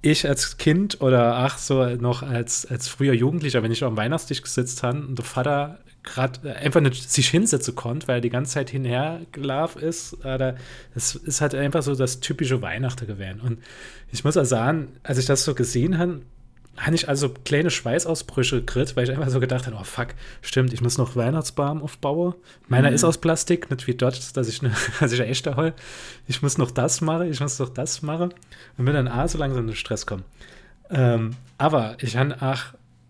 ich 0.00 0.26
als 0.26 0.56
Kind 0.56 1.02
oder 1.02 1.36
ach 1.36 1.58
so 1.58 1.84
noch 1.96 2.22
als, 2.22 2.64
als 2.64 2.88
früher 2.88 3.12
Jugendlicher, 3.12 3.62
wenn 3.62 3.72
ich 3.72 3.80
dem 3.80 3.96
Weihnachtstisch 3.96 4.42
gesetzt 4.42 4.82
habe 4.82 4.98
und 4.98 5.16
der 5.16 5.24
Vater 5.24 5.78
gerade 6.02 6.48
äh, 6.48 6.54
einfach 6.54 6.80
nicht 6.80 7.10
sich 7.10 7.28
hinsetzen 7.28 7.74
konnte, 7.74 8.08
weil 8.08 8.18
er 8.18 8.20
die 8.20 8.30
ganze 8.30 8.54
Zeit 8.54 8.70
hinhergelaufen 8.70 9.82
ist. 9.82 10.14
Oder 10.24 10.56
es 10.94 11.14
ist 11.14 11.40
halt 11.40 11.54
einfach 11.54 11.82
so 11.82 11.94
das 11.94 12.20
typische 12.20 12.62
Weihnachten 12.62 13.06
gewesen. 13.06 13.40
Und 13.40 13.58
ich 14.10 14.24
muss 14.24 14.36
auch 14.36 14.44
sagen, 14.44 14.88
als 15.02 15.18
ich 15.18 15.26
das 15.26 15.44
so 15.44 15.54
gesehen 15.54 15.98
habe, 15.98 16.22
habe 16.78 16.94
ich 16.94 17.08
also 17.08 17.28
kleine 17.28 17.70
Schweißausbrüche 17.70 18.60
gekriegt, 18.60 18.96
weil 18.96 19.04
ich 19.04 19.10
einfach 19.10 19.28
so 19.28 19.40
gedacht 19.40 19.66
habe, 19.66 19.76
oh 19.78 19.84
fuck, 19.84 20.08
stimmt, 20.40 20.72
ich 20.72 20.80
muss 20.80 20.96
noch 20.96 21.16
Weihnachtsbaum 21.16 21.82
aufbauen. 21.82 22.34
Meiner 22.66 22.88
mhm. 22.88 22.94
ist 22.94 23.04
aus 23.04 23.18
Plastik, 23.18 23.70
nicht 23.70 23.86
wie 23.86 23.94
dort, 23.94 24.36
dass 24.36 24.48
ich, 24.48 24.62
ne, 24.62 24.72
dass 25.00 25.12
ich 25.12 25.20
eine 25.20 25.30
echte 25.30 25.56
hol. 25.56 25.74
Ich 26.26 26.40
muss 26.40 26.56
noch 26.56 26.70
das 26.70 27.02
machen, 27.02 27.30
ich 27.30 27.40
muss 27.40 27.58
noch 27.58 27.68
das 27.68 28.00
machen. 28.02 28.32
Und 28.78 28.84
bin 28.84 28.94
dann 28.94 29.08
A, 29.08 29.28
so 29.28 29.38
langsam 29.38 29.64
in 29.64 29.66
den 29.68 29.76
Stress 29.76 30.06
kommen. 30.06 30.24
Ähm, 30.90 31.32
aber 31.58 31.96
ich 32.00 32.16
habe 32.16 32.40
auch 32.40 32.62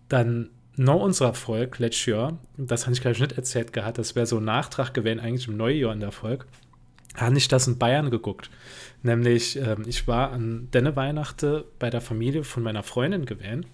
dann 0.09 0.49
noch 0.75 1.01
unserer 1.01 1.33
Folge 1.33 1.77
letztes 1.79 2.05
Jahr, 2.07 2.37
das 2.57 2.83
habe 2.83 2.93
ich 2.93 3.01
glaube 3.01 3.15
ich 3.15 3.21
nicht 3.21 3.33
erzählt 3.33 3.73
gehabt, 3.73 3.97
das 3.97 4.15
wäre 4.15 4.25
so 4.25 4.37
ein 4.37 4.45
Nachtrag 4.45 4.93
gewesen 4.93 5.19
eigentlich 5.19 5.47
im 5.47 5.57
Neujahr 5.57 5.93
in 5.93 5.99
der 5.99 6.11
Folge, 6.11 6.45
habe 7.15 7.37
ich 7.37 7.47
das 7.47 7.67
in 7.67 7.77
Bayern 7.77 8.09
geguckt. 8.09 8.49
Nämlich, 9.03 9.57
ähm, 9.57 9.83
ich 9.85 10.07
war 10.07 10.31
an 10.31 10.69
denne 10.73 10.95
Weihnachten 10.95 11.63
bei 11.77 11.89
der 11.89 12.01
Familie 12.01 12.43
von 12.43 12.63
meiner 12.63 12.83
Freundin 12.83 13.25
gewesen 13.25 13.65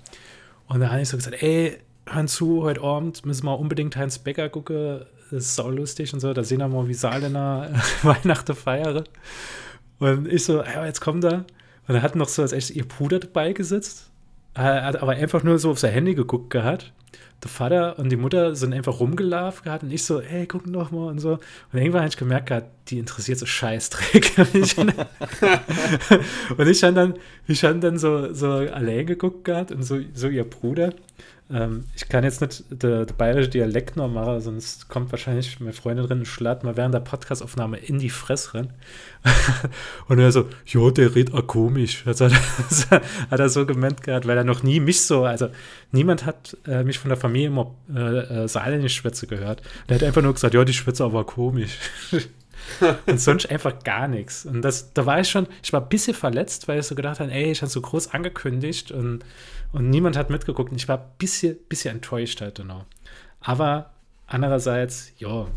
und 0.68 0.82
da 0.82 0.91
habe 0.91 1.01
ich 1.01 1.10
so 1.10 1.18
gesagt, 1.18 1.41
ey, 1.41 1.77
hör 2.06 2.25
zu, 2.25 2.63
heute 2.63 2.82
Abend 2.82 3.25
müssen 3.25 3.46
wir 3.46 3.58
unbedingt 3.58 3.96
Heinz 3.96 4.20
Becker 4.20 4.50
gucken, 4.50 5.06
das 5.32 5.46
ist 5.46 5.56
sau 5.56 5.70
lustig 5.70 6.13
und 6.13 6.20
so, 6.20 6.34
da 6.34 6.44
sehen 6.44 6.60
wir 6.60 6.68
mal, 6.68 6.88
wie 6.88 6.94
Saarländer 6.94 7.72
Weihnachten 8.03 8.56
feiern. 8.56 9.03
Und 10.00 10.27
ich 10.27 10.44
so, 10.44 10.63
ja, 10.63 10.86
jetzt 10.86 11.01
kommt 11.01 11.24
er. 11.24 11.46
Und 11.88 11.96
er 11.96 12.01
hat 12.01 12.15
noch 12.15 12.29
so 12.29 12.41
als 12.41 12.53
echt 12.53 12.72
ihr 12.72 12.88
Bruder 12.88 13.20
dabei 13.20 13.53
gesetzt 13.53 14.10
hat 14.56 15.01
aber 15.01 15.13
einfach 15.13 15.44
nur 15.44 15.60
so 15.60 15.72
auf 15.72 15.79
sein 15.79 15.94
Handy 15.94 16.15
geguckt 16.15 16.50
gehabt. 16.50 16.94
Der 17.43 17.50
Vater 17.50 17.98
und 17.98 18.10
die 18.10 18.17
Mutter 18.17 18.55
sind 18.55 18.74
einfach 18.74 19.00
rumgelaufen 19.00 19.63
gehabt 19.63 19.84
und 19.84 19.91
ich 19.91 20.03
so, 20.03 20.19
ey, 20.19 20.46
guck 20.46 20.67
noch 20.67 20.91
mal 20.91 21.08
und 21.08 21.19
so. 21.19 21.39
Und 21.72 21.79
irgendwann 21.79 22.01
habe 22.01 22.10
ich 22.10 22.17
gemerkt 22.17 22.48
gehabt, 22.48 22.67
die 22.89 23.00
interessiert 23.00 23.38
so 23.39 23.46
Scheißdreck. 23.46 24.34
und 24.38 24.55
ich 24.55 24.77
habe 26.84 26.93
dann, 26.93 27.13
ich 27.48 27.63
hab 27.63 27.79
dann 27.79 27.98
so, 27.98 28.34
so 28.34 28.51
allein 28.51 29.05
geguckt 29.05 29.46
gehabt 29.46 29.72
und 29.72 29.84
so, 29.84 30.00
so 30.13 30.27
ihr 30.27 30.43
Bruder. 30.43 30.93
Ähm, 31.51 31.86
ich 31.96 32.08
kann 32.08 32.24
jetzt 32.24 32.41
nicht 32.41 32.63
der 32.69 33.05
bayerische 33.05 33.50
Dialekt 33.50 33.96
noch 33.96 34.08
machen, 34.08 34.39
sonst 34.39 34.88
kommt 34.88 35.12
wahrscheinlich 35.12 35.60
meine 35.60 35.74
Freundin 35.74 36.05
drin 36.05 36.19
und 36.19 36.27
schlatt 36.27 36.63
mal 36.63 36.77
während 36.77 36.93
der 36.93 37.00
Podcastaufnahme 37.00 37.77
in 37.77 37.98
die 37.98 38.12
Fresse 38.12 38.53
rein. 38.53 38.69
und 40.08 40.19
er 40.19 40.31
so, 40.31 40.46
jo, 40.65 40.91
der 40.91 41.15
redet 41.15 41.34
auch 41.34 41.48
komisch. 41.48 42.03
Also 42.05 42.25
hat, 42.25 43.01
hat 43.31 43.39
er 43.39 43.50
so 43.50 43.65
gemeint 43.65 44.03
gehabt, 44.03 44.27
weil 44.27 44.38
er 44.38 44.43
noch 44.43 44.62
nie 44.62 44.79
mich 44.79 45.01
so, 45.01 45.25
also 45.25 45.50
niemand 45.91 46.25
hat 46.25 46.55
äh, 46.67 46.84
mich 46.84 47.00
von 47.00 47.10
der 47.10 47.17
Familie 47.17 47.28
immer 47.36 47.75
äh, 47.93 48.43
äh, 48.43 48.48
saarländisch 48.48 48.95
Schwätze 48.95 49.27
gehört. 49.27 49.62
Der 49.88 49.95
hat 49.95 50.03
einfach 50.03 50.21
nur 50.21 50.33
gesagt, 50.33 50.53
ja, 50.53 50.63
die 50.63 50.74
Schwätze 50.74 51.03
aber 51.03 51.25
komisch. 51.25 51.77
und 53.05 53.19
sonst 53.19 53.50
einfach 53.50 53.83
gar 53.83 54.07
nichts. 54.07 54.45
Und 54.45 54.62
das, 54.62 54.93
da 54.93 55.05
war 55.05 55.19
ich 55.19 55.29
schon, 55.29 55.48
ich 55.63 55.74
war 55.74 55.81
ein 55.81 55.89
bisschen 55.89 56.13
verletzt, 56.13 56.67
weil 56.67 56.79
ich 56.79 56.86
so 56.86 56.95
gedacht 56.95 57.19
habe, 57.19 57.31
ey, 57.31 57.51
ich 57.51 57.62
habe 57.62 57.71
so 57.71 57.81
groß 57.81 58.13
angekündigt 58.13 58.91
und, 58.91 59.24
und 59.71 59.89
niemand 59.89 60.17
hat 60.17 60.29
mitgeguckt. 60.29 60.71
Und 60.71 60.77
ich 60.77 60.88
war 60.88 60.98
ein 60.98 61.12
bisschen, 61.17 61.57
bisschen 61.67 61.95
enttäuscht 61.95 62.41
halt, 62.41 62.55
genau. 62.55 62.86
Aber 63.41 63.91
andererseits, 64.27 65.12
ja, 65.17 65.48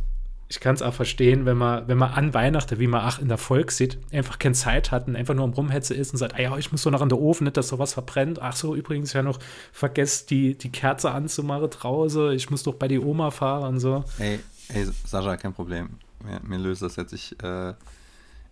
ich 0.52 0.60
kann 0.60 0.74
es 0.74 0.82
auch 0.82 0.92
verstehen, 0.92 1.46
wenn 1.46 1.56
man, 1.56 1.88
wenn 1.88 1.96
man 1.96 2.12
an 2.12 2.34
Weihnachten, 2.34 2.78
wie 2.78 2.86
man 2.86 3.08
auch 3.08 3.18
in 3.18 3.28
der 3.28 3.38
Volk 3.38 3.72
sieht, 3.72 3.98
einfach 4.12 4.38
keine 4.38 4.54
Zeit 4.54 4.90
hat 4.90 5.08
und 5.08 5.16
einfach 5.16 5.32
nur 5.32 5.44
am 5.44 5.54
Rumhetze 5.54 5.94
ist 5.94 6.12
und 6.12 6.18
sagt, 6.18 6.34
ah 6.34 6.42
ja, 6.42 6.54
ich 6.58 6.70
muss 6.70 6.82
so 6.82 6.90
noch 6.90 7.00
an 7.00 7.08
der 7.08 7.18
Ofen, 7.18 7.44
nicht, 7.44 7.56
dass 7.56 7.68
sowas 7.68 7.94
verbrennt. 7.94 8.38
Ach 8.42 8.54
so, 8.54 8.76
übrigens 8.76 9.14
ja 9.14 9.22
noch 9.22 9.38
vergesst, 9.72 10.28
die, 10.28 10.54
die 10.54 10.70
Kerze 10.70 11.10
anzumachen 11.10 11.70
draußen. 11.70 12.32
Ich 12.32 12.50
muss 12.50 12.64
doch 12.64 12.74
bei 12.74 12.86
die 12.86 12.98
Oma 12.98 13.30
fahren 13.30 13.66
und 13.66 13.80
so. 13.80 14.04
Hey, 14.18 14.40
hey 14.68 14.86
Sascha, 15.06 15.38
kein 15.38 15.54
Problem. 15.54 15.88
Mir, 16.22 16.40
mir 16.42 16.58
löst 16.58 16.82
das 16.82 16.96
jetzt. 16.96 17.14
Ich, 17.14 17.42
äh, 17.42 17.72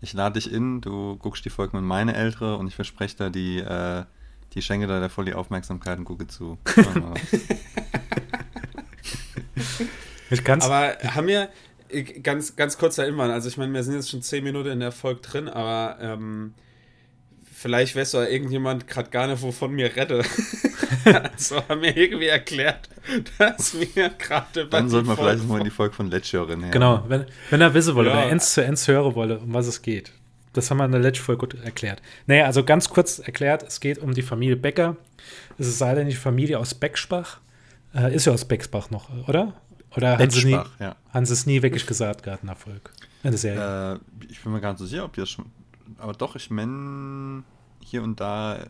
ich 0.01 0.15
lade 0.15 0.41
dich 0.41 0.51
in, 0.51 0.81
du 0.81 1.17
guckst 1.17 1.45
die 1.45 1.51
Folge 1.51 1.77
mit 1.77 1.85
meine 1.85 2.15
Ältere 2.15 2.57
und 2.57 2.67
ich 2.67 2.77
verspreche 2.77 3.17
da 3.19 3.29
die, 3.29 3.59
äh, 3.59 4.05
die 4.55 4.63
schenke 4.63 4.87
da 4.87 5.07
voll 5.11 5.27
die 5.27 5.35
Aufmerksamkeit 5.35 5.99
und 5.99 6.07
gucke 6.07 6.27
zu. 6.27 6.57
ich 10.31 10.43
kann's. 10.43 10.65
Aber 10.65 10.97
haben 11.15 11.27
wir, 11.27 11.51
ganz, 12.23 12.57
ganz 12.57 12.79
kurzer 12.79 13.07
Inwand. 13.07 13.33
Also 13.33 13.49
ich 13.49 13.57
meine, 13.57 13.73
wir 13.73 13.83
sind 13.83 13.95
jetzt 13.95 14.11
schon 14.11 14.23
zehn 14.23 14.45
Minuten 14.45 14.71
in 14.71 14.81
der 14.81 14.93
Folge 14.93 15.21
drin, 15.21 15.49
aber 15.49 15.99
ähm, 16.01 16.55
vielleicht 17.53 17.97
weißt 17.97 18.15
du 18.15 18.19
ja 18.19 18.27
irgendjemand 18.27 18.87
gerade 18.87 19.11
gar 19.11 19.27
nicht, 19.27 19.43
wovon 19.43 19.73
mir 19.73 19.95
rette. 19.95 20.23
also 21.05 21.63
haben 21.69 21.81
mir 21.81 21.97
irgendwie 21.97 22.27
erklärt, 22.27 22.89
dass 23.39 23.75
mir 23.75 24.11
gerade 24.19 24.67
Dann 24.67 24.89
sollten 24.89 25.09
wir 25.09 25.17
vielleicht 25.17 25.47
mal 25.47 25.59
in 25.59 25.65
die 25.65 25.71
Folge 25.71 25.95
von 25.95 26.11
Let's 26.11 26.33
hören. 26.33 26.71
Genau, 26.71 27.05
wenn, 27.09 27.27
wenn 27.51 27.61
er 27.61 27.75
wissen 27.75 27.95
wolle, 27.95 28.11
ja. 28.11 28.17
wenn 28.17 28.23
er 28.25 28.31
eins 28.31 28.55
zu 28.55 28.65
eins 28.65 28.87
hören 28.89 29.15
wolle, 29.15 29.39
um 29.39 29.53
was 29.53 29.67
es 29.67 29.83
geht. 29.83 30.13
Das 30.53 30.71
haben 30.71 30.79
wir 30.79 30.85
in 30.85 30.93
der 30.93 31.01
letzten 31.01 31.25
Folge 31.25 31.47
gut 31.47 31.63
erklärt. 31.63 32.03
Naja, 32.27 32.47
also 32.47 32.65
ganz 32.65 32.89
kurz 32.89 33.21
erklärt, 33.21 33.63
es 33.63 33.81
geht 33.81 33.99
um 33.99 34.15
die 34.15 34.23
Familie 34.23 34.57
Becker. 34.57 34.97
Es 35.59 35.69
ist 35.69 35.81
leider 35.81 36.03
nicht 36.03 36.17
die 36.17 36.21
Familie 36.21 36.59
aus 36.59 36.75
Beckspach. 36.75 37.39
Äh, 37.95 38.15
ist 38.15 38.27
ja 38.27 38.33
aus 38.33 38.45
Becksbach 38.45 38.91
noch, 38.91 39.09
oder? 39.29 39.55
Oder 39.97 40.19
haben 40.19 40.31
sie, 40.31 40.47
nie, 40.47 40.61
ja. 40.79 40.97
haben 41.13 41.27
sie 41.27 41.33
es 41.33 41.47
nie 41.47 41.63
wirklich 41.63 41.87
gesagt, 41.87 42.23
Gartenerfolg? 42.23 42.93
In 43.23 43.31
der 43.31 43.39
Serie? 43.39 43.95
Äh, 43.95 44.25
ich 44.31 44.43
bin 44.43 44.53
mir 44.53 44.61
gar 44.61 44.71
nicht 44.71 44.79
so 44.79 44.87
sicher, 44.87 45.05
ob 45.05 45.13
die 45.13 45.21
das 45.21 45.31
schon. 45.31 45.47
Aber 45.99 46.13
doch, 46.13 46.37
ich 46.37 46.51
meine, 46.51 47.43
hier 47.81 48.03
und 48.03 48.21
da 48.21 48.67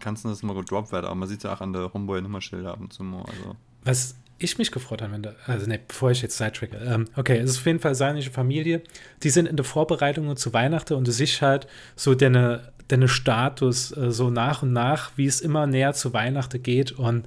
kannst 0.00 0.24
du 0.24 0.28
das 0.28 0.42
mal 0.42 0.54
gedroppt 0.54 0.92
werden, 0.92 1.06
aber 1.06 1.14
man 1.14 1.28
sieht 1.28 1.44
ja 1.44 1.54
auch 1.54 1.60
an 1.60 1.72
der 1.72 1.92
Homeboy-Nummerschilder 1.92 2.72
ab 2.72 2.80
und 2.80 2.92
zu 2.92 3.02
mal. 3.02 3.24
Also. 3.26 3.56
Was 3.84 4.16
ich 4.38 4.58
mich 4.58 4.72
gefreut 4.72 5.02
habe, 5.02 5.12
wenn 5.12 5.22
da, 5.22 5.34
also 5.46 5.66
ne, 5.66 5.80
bevor 5.86 6.10
ich 6.10 6.22
jetzt 6.22 6.36
sidetracke, 6.36 6.76
ähm, 6.76 7.06
okay, 7.16 7.38
es 7.38 7.52
ist 7.52 7.58
auf 7.58 7.66
jeden 7.66 7.80
Fall 7.80 7.94
seine 7.94 8.20
Familie, 8.22 8.82
die 9.22 9.30
sind 9.30 9.46
in 9.46 9.56
der 9.56 9.64
Vorbereitung 9.64 10.36
zu 10.36 10.52
Weihnachten 10.52 10.94
und 10.94 11.06
du 11.06 11.12
siehst 11.12 11.40
halt 11.40 11.66
so 11.96 12.14
deine, 12.14 12.72
deine 12.88 13.08
Status 13.08 13.96
äh, 13.96 14.10
so 14.10 14.30
nach 14.30 14.62
und 14.62 14.72
nach, 14.72 15.12
wie 15.16 15.26
es 15.26 15.40
immer 15.40 15.66
näher 15.66 15.94
zu 15.94 16.12
Weihnachten 16.12 16.62
geht 16.62 16.92
und 16.92 17.24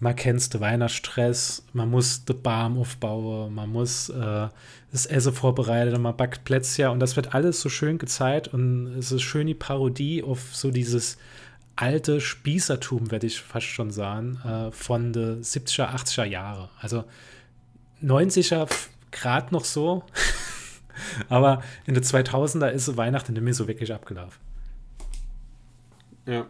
man 0.00 0.16
kennt 0.16 0.52
den 0.52 0.60
Weihnachtsstress, 0.60 1.62
man 1.74 1.90
muss 1.90 2.24
den 2.24 2.40
Baum 2.42 2.78
aufbauen, 2.78 3.54
man 3.54 3.70
muss 3.70 4.08
äh, 4.08 4.48
das 4.90 5.06
Essen 5.06 5.34
vorbereiten, 5.34 6.00
man 6.00 6.16
backt 6.16 6.44
Plätzchen 6.44 6.88
und 6.88 7.00
das 7.00 7.16
wird 7.16 7.34
alles 7.34 7.60
so 7.60 7.68
schön 7.68 7.98
gezeigt 7.98 8.48
und 8.48 8.86
es 8.98 9.12
ist 9.12 9.22
schön 9.22 9.46
die 9.46 9.54
Parodie 9.54 10.22
auf 10.22 10.56
so 10.56 10.70
dieses 10.70 11.18
alte 11.76 12.20
Spießertum, 12.20 13.10
werde 13.10 13.26
ich 13.26 13.40
fast 13.40 13.66
schon 13.66 13.90
sagen, 13.90 14.40
äh, 14.44 14.72
von 14.72 15.12
den 15.12 15.42
70er, 15.42 15.94
80er 15.94 16.24
Jahre. 16.24 16.70
Also 16.80 17.04
90er 18.02 18.68
Grad 19.12 19.52
noch 19.52 19.66
so, 19.66 20.04
aber 21.28 21.62
in 21.84 21.92
den 21.92 22.02
2000er 22.02 22.68
ist 22.70 22.96
Weihnachten 22.96 23.34
mehr 23.44 23.54
so 23.54 23.68
wirklich 23.68 23.92
abgelaufen. 23.92 24.40
Ja, 26.26 26.46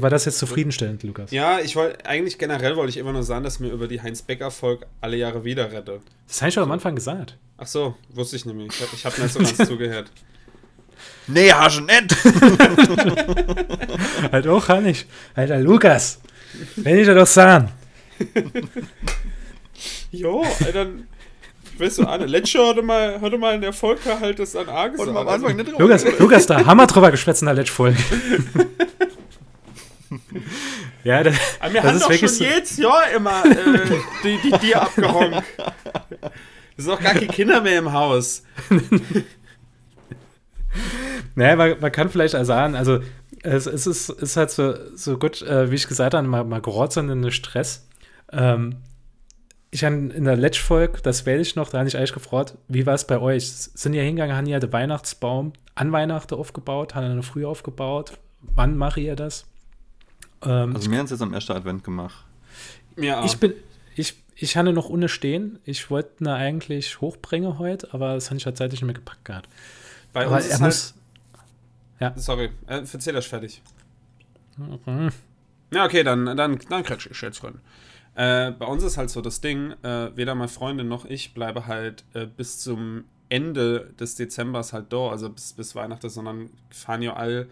war 0.00 0.10
das 0.10 0.24
jetzt 0.24 0.38
zufriedenstellend, 0.38 1.02
Lukas? 1.02 1.30
Ja, 1.30 1.60
ich 1.60 1.76
wollte, 1.76 2.06
eigentlich 2.06 2.38
generell 2.38 2.76
wollte 2.76 2.90
ich 2.90 2.96
immer 2.96 3.12
nur 3.12 3.22
sagen, 3.22 3.44
dass 3.44 3.60
mir 3.60 3.70
über 3.70 3.88
die 3.88 4.00
Heinz-Becker-Folge 4.00 4.86
alle 5.00 5.16
Jahre 5.16 5.44
wieder 5.44 5.70
rette. 5.70 6.00
Das 6.26 6.40
habe 6.40 6.48
ich 6.48 6.54
schon 6.54 6.62
am 6.62 6.72
Anfang 6.72 6.94
gesagt. 6.94 7.36
Ach 7.58 7.66
so, 7.66 7.94
wusste 8.10 8.36
ich 8.36 8.46
nämlich. 8.46 8.72
Ich, 8.94 9.04
habe 9.04 9.20
nicht 9.20 9.32
so 9.32 9.40
ganz 9.40 9.56
zugehört. 9.68 10.10
Nee, 11.26 11.52
hast 11.52 11.78
du 11.78 11.82
nicht. 11.82 12.16
halt 14.32 14.46
auch, 14.46 14.66
kann 14.66 14.86
ich. 14.86 15.06
Alter, 15.34 15.58
Lukas, 15.58 16.20
wenn 16.76 16.98
ich 16.98 17.06
dir 17.06 17.14
doch 17.14 17.26
sagen. 17.26 17.70
jo, 20.10 20.44
dann 20.72 21.08
weißt 21.78 21.98
du, 21.98 22.04
Anne 22.04 22.26
Letscher 22.26 22.68
hatte 22.68 22.82
mal, 22.82 23.20
hatte 23.20 23.38
mal 23.38 23.54
in 23.54 23.60
der 23.60 23.72
Folge 23.72 24.00
halt 24.20 24.38
das 24.38 24.54
an 24.56 24.68
A 24.68 24.88
gesagt. 24.88 25.08
Und 25.08 25.16
am 25.16 25.28
Anfang 25.28 25.56
nicht 25.56 25.78
Lukas, 25.78 26.04
Lukas, 26.18 26.46
da 26.46 26.64
haben 26.64 26.78
wir 26.78 26.86
drüber 26.86 27.10
geschwätzt 27.10 27.42
in 27.42 27.46
der 27.46 27.54
Letsch-Folge. 27.54 27.98
ja, 31.04 31.22
das, 31.22 31.36
Aber 31.60 31.74
wir 31.74 31.82
das 31.82 31.90
haben 31.90 31.96
ist 31.96 32.04
doch 32.04 32.12
schon 32.12 32.28
so 32.28 32.44
jedes 32.44 32.76
Jahr 32.76 33.10
immer 33.14 33.44
äh, 33.44 33.98
die, 34.24 34.38
die 34.42 34.50
Tier 34.58 34.82
abgehongt. 34.82 35.42
Es 36.76 36.84
sind 36.84 36.94
auch 36.94 37.00
gar 37.00 37.14
keine 37.14 37.28
Kinder 37.28 37.60
mehr 37.60 37.78
im 37.78 37.92
Haus. 37.92 38.44
naja, 41.34 41.56
man, 41.56 41.80
man, 41.80 41.92
kann 41.92 42.08
vielleicht 42.08 42.34
auch 42.34 42.44
sagen, 42.44 42.74
also 42.74 43.00
es, 43.42 43.66
es 43.66 43.86
ist, 43.86 44.08
ist 44.08 44.36
halt 44.36 44.50
so, 44.50 44.74
so 44.96 45.18
gut, 45.18 45.42
äh, 45.42 45.70
wie 45.70 45.74
ich 45.74 45.88
gesagt 45.88 46.14
habe, 46.14 46.26
man, 46.26 46.48
man 46.48 46.62
gerät 46.62 46.92
so 46.92 47.00
in 47.00 47.08
den 47.08 47.30
Stress. 47.30 47.86
Ähm, 48.30 48.76
ich 49.70 49.84
habe 49.84 49.94
in 49.94 50.24
der 50.24 50.36
letzten 50.36 50.64
Folge, 50.64 51.00
das 51.02 51.24
werde 51.24 51.40
ich 51.40 51.56
noch, 51.56 51.70
da 51.70 51.78
habe 51.78 51.88
ich 51.88 51.96
eigentlich 51.96 52.12
gefragt, 52.12 52.58
wie 52.68 52.84
war 52.84 52.94
es 52.94 53.06
bei 53.06 53.18
euch? 53.18 53.50
Sind 53.50 53.94
ihr 53.94 54.02
hingegangen, 54.02 54.36
haben 54.36 54.46
ihr 54.46 54.60
den 54.60 54.72
Weihnachtsbaum 54.72 55.54
an 55.74 55.92
Weihnachten 55.92 56.34
aufgebaut, 56.34 56.94
haben 56.94 57.06
eine 57.06 57.22
früh 57.22 57.46
aufgebaut? 57.46 58.18
Wann 58.42 58.76
mache 58.76 59.00
ihr 59.00 59.16
das? 59.16 59.46
Ähm, 60.44 60.74
also 60.74 60.90
wir 60.90 60.98
haben 60.98 61.04
es 61.04 61.10
jetzt 61.10 61.22
am 61.22 61.32
ersten 61.32 61.52
Advent 61.52 61.84
gemacht. 61.84 62.24
Ja. 62.96 63.24
Ich 63.24 63.38
bin, 63.38 63.54
ich, 63.94 64.16
ich 64.36 64.56
hatte 64.56 64.72
noch 64.72 64.88
ohne 64.88 65.08
stehen. 65.08 65.58
Ich 65.64 65.90
wollte 65.90 66.24
ihn 66.24 66.28
eigentlich 66.28 67.00
hochbringen 67.00 67.58
heute, 67.58 67.92
aber 67.92 68.14
das 68.14 68.30
habe 68.30 68.38
ich 68.38 68.46
halt 68.46 68.56
zeitlich 68.56 68.80
nicht 68.80 68.86
mehr 68.86 68.94
gepackt 68.94 69.24
gehabt. 69.24 69.48
Bei 70.12 70.26
aber 70.26 70.36
uns 70.36 70.46
er 70.46 70.60
muss. 70.60 70.94
Halt, 72.00 72.14
ja. 72.16 72.20
Sorry, 72.20 72.50
äh, 72.66 72.82
erzähl 72.92 73.12
das 73.12 73.26
fertig. 73.26 73.62
Mhm. 74.56 75.10
Ja, 75.72 75.84
okay, 75.84 76.02
dann, 76.02 76.36
dann, 76.36 76.58
dann 76.68 76.82
kretsch 76.82 77.08
ich 77.10 77.20
jetzt 77.20 77.42
drin. 77.42 77.60
Äh, 78.14 78.50
bei 78.50 78.66
uns 78.66 78.82
ist 78.82 78.98
halt 78.98 79.08
so 79.08 79.22
das 79.22 79.40
Ding, 79.40 79.72
äh, 79.82 80.14
weder 80.14 80.34
meine 80.34 80.48
Freundin 80.48 80.88
noch 80.88 81.06
ich 81.06 81.32
bleibe 81.32 81.66
halt 81.66 82.04
äh, 82.12 82.26
bis 82.26 82.58
zum 82.58 83.04
Ende 83.30 83.94
des 83.98 84.16
Dezembers 84.16 84.74
halt 84.74 84.92
da, 84.92 85.08
also 85.08 85.30
bis, 85.30 85.54
bis 85.54 85.74
Weihnachten, 85.74 86.10
sondern 86.10 86.50
fahren 86.70 87.00
ja 87.00 87.14
all 87.14 87.48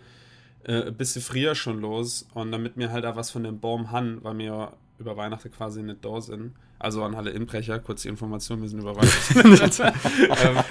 äh, 0.64 0.88
ein 0.88 0.94
bisschen 0.94 1.22
früher 1.22 1.54
schon 1.54 1.80
los 1.80 2.28
und 2.34 2.52
damit 2.52 2.76
mir 2.76 2.92
halt 2.92 3.04
auch 3.06 3.16
was 3.16 3.30
von 3.30 3.44
dem 3.44 3.60
Baum 3.60 3.90
han, 3.90 4.22
weil 4.22 4.38
wir 4.38 4.72
über 4.98 5.16
Weihnachten 5.16 5.50
quasi 5.50 5.82
nicht 5.82 6.04
da 6.04 6.20
sind. 6.20 6.52
Also 6.78 7.02
an 7.02 7.14
alle 7.14 7.30
Inbrecher, 7.30 7.78
kurz 7.78 8.02
die 8.02 8.08
Information, 8.08 8.62
wir 8.62 8.68
sind 8.68 8.80
über 8.80 8.96
Weihnachten. 8.96 9.92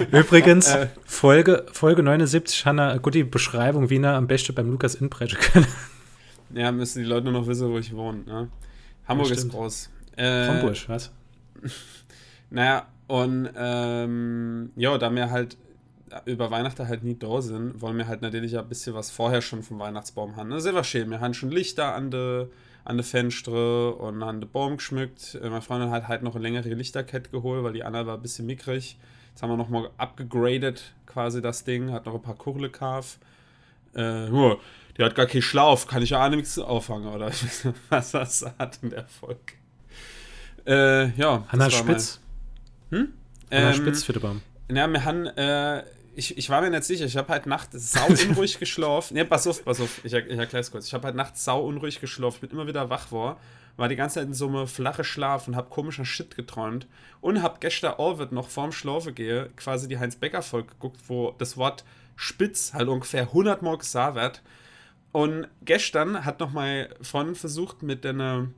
ähm, 0.00 0.06
Übrigens, 0.10 0.68
äh, 0.68 0.88
Folge, 1.04 1.66
Folge 1.72 2.02
79, 2.02 2.66
Hanna, 2.66 2.96
gut 2.96 3.14
die 3.14 3.24
Beschreibung, 3.24 3.90
wie 3.90 3.98
er 3.98 4.14
am 4.14 4.26
besten 4.26 4.54
beim 4.54 4.70
Lukas 4.70 4.96
Inbrecher 4.96 5.36
kann. 5.36 5.66
Ja, 6.52 6.72
müssen 6.72 7.02
die 7.02 7.08
Leute 7.08 7.30
nur 7.30 7.40
noch 7.40 7.46
wissen, 7.46 7.70
wo 7.70 7.78
ich 7.78 7.94
wohne. 7.94 8.24
Ne? 8.24 8.48
Hamburg 9.06 9.28
ja, 9.28 9.34
ist 9.34 9.50
groß. 9.50 9.90
Äh, 10.16 10.46
Hamburg, 10.48 10.88
was? 10.88 11.12
naja, 12.50 12.86
und 13.06 13.50
ähm, 13.56 14.70
ja, 14.76 14.98
da 14.98 15.10
mir 15.10 15.30
halt 15.30 15.56
über 16.24 16.50
Weihnachten 16.50 16.88
halt 16.88 17.02
nie 17.02 17.18
da 17.18 17.40
sind, 17.40 17.80
wollen 17.80 17.96
wir 17.96 18.08
halt 18.08 18.22
natürlich 18.22 18.58
ein 18.58 18.68
bisschen 18.68 18.94
was 18.94 19.10
vorher 19.10 19.42
schon 19.42 19.62
vom 19.62 19.78
Weihnachtsbaum 19.78 20.36
haben. 20.36 20.48
Ne? 20.48 20.60
Sehr 20.60 20.74
war 20.74 20.84
schön. 20.84 21.10
Wir 21.10 21.20
haben 21.20 21.34
schon 21.34 21.50
Lichter 21.50 21.94
an 21.94 22.10
der 22.10 22.48
an 22.84 22.96
de 22.96 23.04
Fenster 23.04 23.98
und 24.00 24.22
an 24.22 24.40
den 24.40 24.50
Baum 24.50 24.78
geschmückt. 24.78 25.38
Äh, 25.40 25.48
meine 25.48 25.62
Freundin 25.62 25.90
hat 25.90 26.08
halt 26.08 26.22
noch 26.22 26.34
eine 26.34 26.42
längere 26.42 26.68
Lichterkette 26.70 27.30
geholt, 27.30 27.62
weil 27.62 27.72
die 27.72 27.84
Anna 27.84 28.06
war 28.06 28.16
ein 28.16 28.22
bisschen 28.22 28.46
mickrig. 28.46 28.96
Jetzt 29.30 29.42
haben 29.42 29.50
wir 29.50 29.56
nochmal 29.56 29.90
abgegradet, 29.96 30.92
quasi 31.06 31.40
das 31.40 31.64
Ding. 31.64 31.92
Hat 31.92 32.06
noch 32.06 32.14
ein 32.14 32.22
paar 32.22 32.34
Kurle 32.34 32.70
gekauft. 32.70 33.18
Äh, 33.94 34.28
nur, 34.28 34.60
die 34.96 35.04
hat 35.04 35.14
gar 35.14 35.26
keinen 35.26 35.42
Schlauf. 35.42 35.86
Kann 35.86 36.02
ich 36.02 36.10
ja 36.10 36.24
auch 36.24 36.30
nichts 36.30 36.58
auffangen, 36.58 37.08
oder 37.08 37.30
was 37.90 38.12
das 38.12 38.46
hat 38.58 38.78
in 38.82 38.90
der 38.90 39.04
Folge. 39.06 39.54
Äh, 40.66 41.10
ja. 41.16 41.44
Hanna 41.48 41.70
Spitz. 41.70 42.20
Mein, 42.90 43.00
hm? 43.00 43.12
Hanna 43.50 43.70
ähm, 43.70 43.74
Spitz 43.74 44.04
für 44.04 44.12
den 44.12 44.22
Baum. 44.22 44.42
Ja, 44.70 44.86
wir 44.86 45.04
haben 45.04 45.26
äh, 45.26 45.82
ich, 46.20 46.36
ich 46.36 46.50
war 46.50 46.60
mir 46.60 46.70
nicht 46.70 46.84
sicher. 46.84 47.06
Ich 47.06 47.16
habe 47.16 47.32
halt 47.32 47.46
nachts 47.46 47.92
sau 47.92 48.06
unruhig 48.28 48.58
geschlafen. 48.58 49.14
Ne, 49.14 49.24
pass 49.24 49.46
auf, 49.46 49.64
pass 49.64 49.80
auf. 49.80 50.04
Ich, 50.04 50.12
ich 50.12 50.38
erkläre 50.38 50.60
es 50.60 50.70
kurz. 50.70 50.86
Ich 50.86 50.94
habe 50.94 51.04
halt 51.06 51.16
nachts 51.16 51.44
sau 51.44 51.64
unruhig 51.64 51.98
geschlafen. 51.98 52.36
Ich 52.36 52.40
bin 52.42 52.50
immer 52.50 52.66
wieder 52.66 52.90
wach 52.90 53.10
war. 53.10 53.40
War 53.76 53.88
die 53.88 53.96
ganze 53.96 54.16
Zeit 54.16 54.26
in 54.26 54.34
so 54.34 54.46
einem 54.46 54.66
flachen 54.66 55.04
Schlaf 55.04 55.48
und 55.48 55.56
habe 55.56 55.70
komischer 55.70 56.04
Shit 56.04 56.36
geträumt. 56.36 56.86
Und 57.22 57.42
habe 57.42 57.56
gestern 57.60 57.94
Abend 57.94 58.32
noch 58.32 58.48
vorm 58.48 58.72
Schlafen 58.72 59.14
gehe 59.14 59.48
quasi 59.56 59.88
die 59.88 59.98
Heinz-Becker-Folge 59.98 60.68
geguckt, 60.68 61.00
wo 61.08 61.34
das 61.38 61.56
Wort 61.56 61.84
Spitz 62.16 62.74
halt 62.74 62.88
ungefähr 62.88 63.22
100 63.22 63.62
Mal 63.62 63.78
gesagt 63.78 64.16
wird. 64.16 64.42
Und 65.12 65.48
gestern 65.64 66.26
hat 66.26 66.38
noch 66.38 66.52
mal 66.52 66.94
Freundin 67.00 67.34
versucht 67.34 67.82
mit 67.82 68.04
einer 68.04 68.48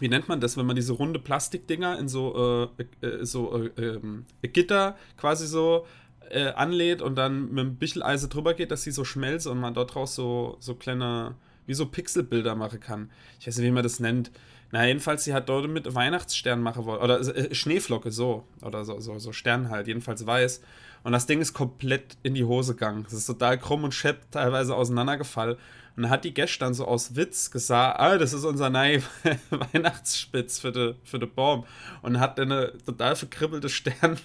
wie 0.00 0.08
nennt 0.08 0.28
man 0.28 0.40
das, 0.40 0.56
wenn 0.56 0.66
man 0.66 0.76
diese 0.76 0.92
runde 0.92 1.18
Plastikdinger 1.18 1.98
in 1.98 2.06
so, 2.06 2.70
äh, 2.78 3.06
äh, 3.06 3.24
so 3.24 3.64
äh, 3.76 3.82
ähm, 3.82 4.26
Gitter 4.42 4.96
quasi 5.16 5.48
so 5.48 5.86
äh, 6.30 6.52
anlädt 6.54 7.02
und 7.02 7.16
dann 7.16 7.50
mit 7.50 7.58
einem 7.58 7.76
Bicheleise 7.76 8.28
drüber 8.28 8.54
geht, 8.54 8.70
dass 8.70 8.82
sie 8.82 8.90
so 8.90 9.04
schmelzt 9.04 9.46
und 9.46 9.58
man 9.58 9.74
dort 9.74 9.94
draus 9.94 10.14
so, 10.14 10.56
so 10.60 10.74
kleine, 10.74 11.34
wie 11.66 11.74
so 11.74 11.86
Pixelbilder 11.86 12.54
machen 12.54 12.80
kann. 12.80 13.10
Ich 13.40 13.46
weiß 13.46 13.58
nicht, 13.58 13.66
wie 13.66 13.72
man 13.72 13.82
das 13.82 14.00
nennt. 14.00 14.30
Na, 14.70 14.86
jedenfalls, 14.86 15.24
sie 15.24 15.32
hat 15.32 15.48
dort 15.48 15.68
mit 15.68 15.94
Weihnachtsstern 15.94 16.60
machen 16.60 16.84
wollen. 16.84 17.00
Oder 17.00 17.20
äh, 17.20 17.54
Schneeflocke, 17.54 18.10
so. 18.10 18.44
Oder 18.62 18.84
so, 18.84 19.00
so, 19.00 19.18
so 19.18 19.32
Stern 19.32 19.70
halt, 19.70 19.86
jedenfalls 19.86 20.26
weiß. 20.26 20.60
Und 21.04 21.12
das 21.12 21.26
Ding 21.26 21.40
ist 21.40 21.54
komplett 21.54 22.18
in 22.22 22.34
die 22.34 22.44
Hose 22.44 22.74
gegangen. 22.74 23.04
Das 23.04 23.14
ist 23.14 23.26
total 23.26 23.58
krumm 23.58 23.84
und 23.84 23.94
schepp 23.94 24.30
teilweise 24.30 24.74
auseinandergefallen. 24.74 25.56
Und 25.98 26.10
hat 26.10 26.22
die 26.22 26.32
gestern 26.32 26.74
so 26.74 26.86
aus 26.86 27.16
Witz 27.16 27.50
gesagt, 27.50 27.98
ah, 27.98 28.18
das 28.18 28.32
ist 28.32 28.44
unser 28.44 28.70
neue 28.70 29.02
Weihnachtsspitz 29.50 30.60
für 30.60 30.70
den 30.70 30.94
für 31.02 31.18
de 31.18 31.28
Baum. 31.28 31.66
Und 32.02 32.20
hat 32.20 32.38
eine 32.38 32.72
total 32.86 33.16
verkribbelte 33.16 33.68
Stern, 33.68 34.16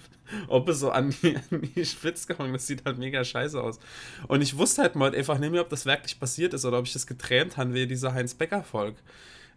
ob 0.50 0.70
es 0.70 0.82
so 0.82 0.92
an 0.92 1.15
die, 1.24 1.36
an 1.36 1.68
die 1.75 1.84
Spitze 1.84 2.27
gehangen. 2.27 2.53
Das 2.53 2.68
sieht 2.68 2.86
halt 2.86 3.00
mega 3.00 3.25
scheiße 3.25 3.60
aus. 3.60 3.80
Und 4.27 4.44
ich 4.44 4.56
wusste 4.56 4.84
halt 4.84 4.96
mal 4.96 5.15
einfach 5.15 5.39
nicht 5.39 5.50
mehr, 5.50 5.62
ob 5.62 5.70
das 5.70 5.88
wirklich 5.88 6.20
passiert 6.20 6.53
ist 6.53 6.63
oder 6.63 6.77
ob 6.77 6.86
ich 6.86 6.94
das 6.94 7.08
geträumt 7.08 7.58
habe, 7.58 7.74
wie 7.74 7.88
dieser 7.88 8.13
Heinz-Becker-Volk. 8.13 8.96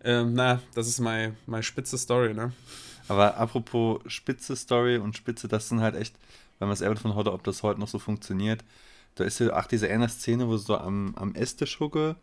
Ähm, 0.03 0.33
na, 0.33 0.63
das 0.75 0.89
ist 0.89 1.01
meine 1.01 1.37
my 1.47 1.63
spitze 1.63 1.99
Story, 1.99 2.33
ne? 2.33 2.51
Aber 3.09 3.37
apropos 3.37 4.01
spitze 4.07 4.57
Story 4.57 4.97
und 4.97 5.19
spitze, 5.19 5.49
das 5.49 5.69
sind 5.69 5.83
halt 5.83 5.95
echt, 5.95 6.15
wenn 6.61 6.69
man 6.69 6.73
es 6.73 6.81
eher 6.81 6.95
davon 6.95 7.15
heute, 7.15 7.35
ob 7.35 7.45
das 7.45 7.63
heute 7.63 7.79
noch 7.79 7.89
so 7.89 7.99
funktioniert, 7.99 8.65
da 9.17 9.25
ist 9.25 9.41
ja 9.41 9.59
auch 9.59 9.67
diese 9.67 9.91
eine 9.91 10.09
Szene, 10.09 10.47
wo 10.47 10.57
sie 10.57 10.67
so 10.67 10.79
am, 10.79 11.15
am 11.17 11.35
Esstisch 11.35 11.81
hucke 11.81 12.17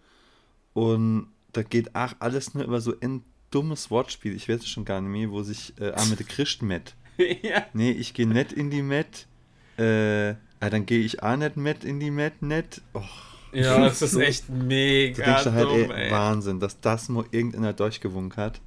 und 0.73 1.27
da 1.51 1.61
geht 1.63 1.95
auch 1.95 2.13
alles 2.19 2.53
nur 2.53 2.63
über 2.63 2.81
so 2.81 2.93
ein 3.01 3.23
dummes 3.51 3.91
Wortspiel, 3.91 4.35
ich 4.35 4.49
weiß 4.49 4.61
es 4.61 4.69
schon 4.69 4.85
gar 4.85 5.01
nicht 5.01 5.11
mehr, 5.11 5.29
wo 5.29 5.43
sich 5.43 5.73
äh, 5.79 5.91
ah, 5.95 6.05
mit 6.05 6.27
Christ 6.27 6.61
met. 6.61 6.95
ja. 7.41 7.65
Nee, 7.73 7.91
ich 7.91 8.13
gehe 8.13 8.27
nicht 8.27 8.53
in 8.53 8.71
die 8.71 8.81
Met. 8.81 9.27
Äh, 9.77 10.31
ah, 10.59 10.69
dann 10.69 10.85
gehe 10.85 10.99
ich 10.99 11.21
auch 11.21 11.35
nicht 11.35 11.57
mit 11.57 11.83
in 11.83 11.99
die 11.99 12.09
Met, 12.11 12.41
nicht. 12.41 12.81
Oh. 12.93 13.01
Ja, 13.51 13.79
das 13.79 14.01
ist 14.01 14.15
echt 14.15 14.49
mega. 14.49 15.23
Denkst 15.23 15.45
halt, 15.45 15.65
dumm, 15.65 15.91
ey, 15.91 16.05
ey. 16.05 16.11
Wahnsinn, 16.11 16.59
dass 16.59 16.79
das 16.79 17.09
mal 17.09 17.25
irgendeiner 17.29 17.73
durchgewunken 17.73 18.41
hat. 18.41 18.61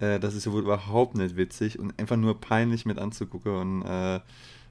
Äh, 0.00 0.18
das 0.18 0.34
ist 0.34 0.46
ja 0.46 0.52
wohl 0.52 0.62
überhaupt 0.62 1.14
nicht 1.14 1.36
witzig 1.36 1.78
und 1.78 1.98
einfach 1.98 2.16
nur 2.16 2.40
peinlich 2.40 2.86
mit 2.86 2.98
anzugucken 2.98 3.54
und 3.54 3.82
äh, 3.82 4.20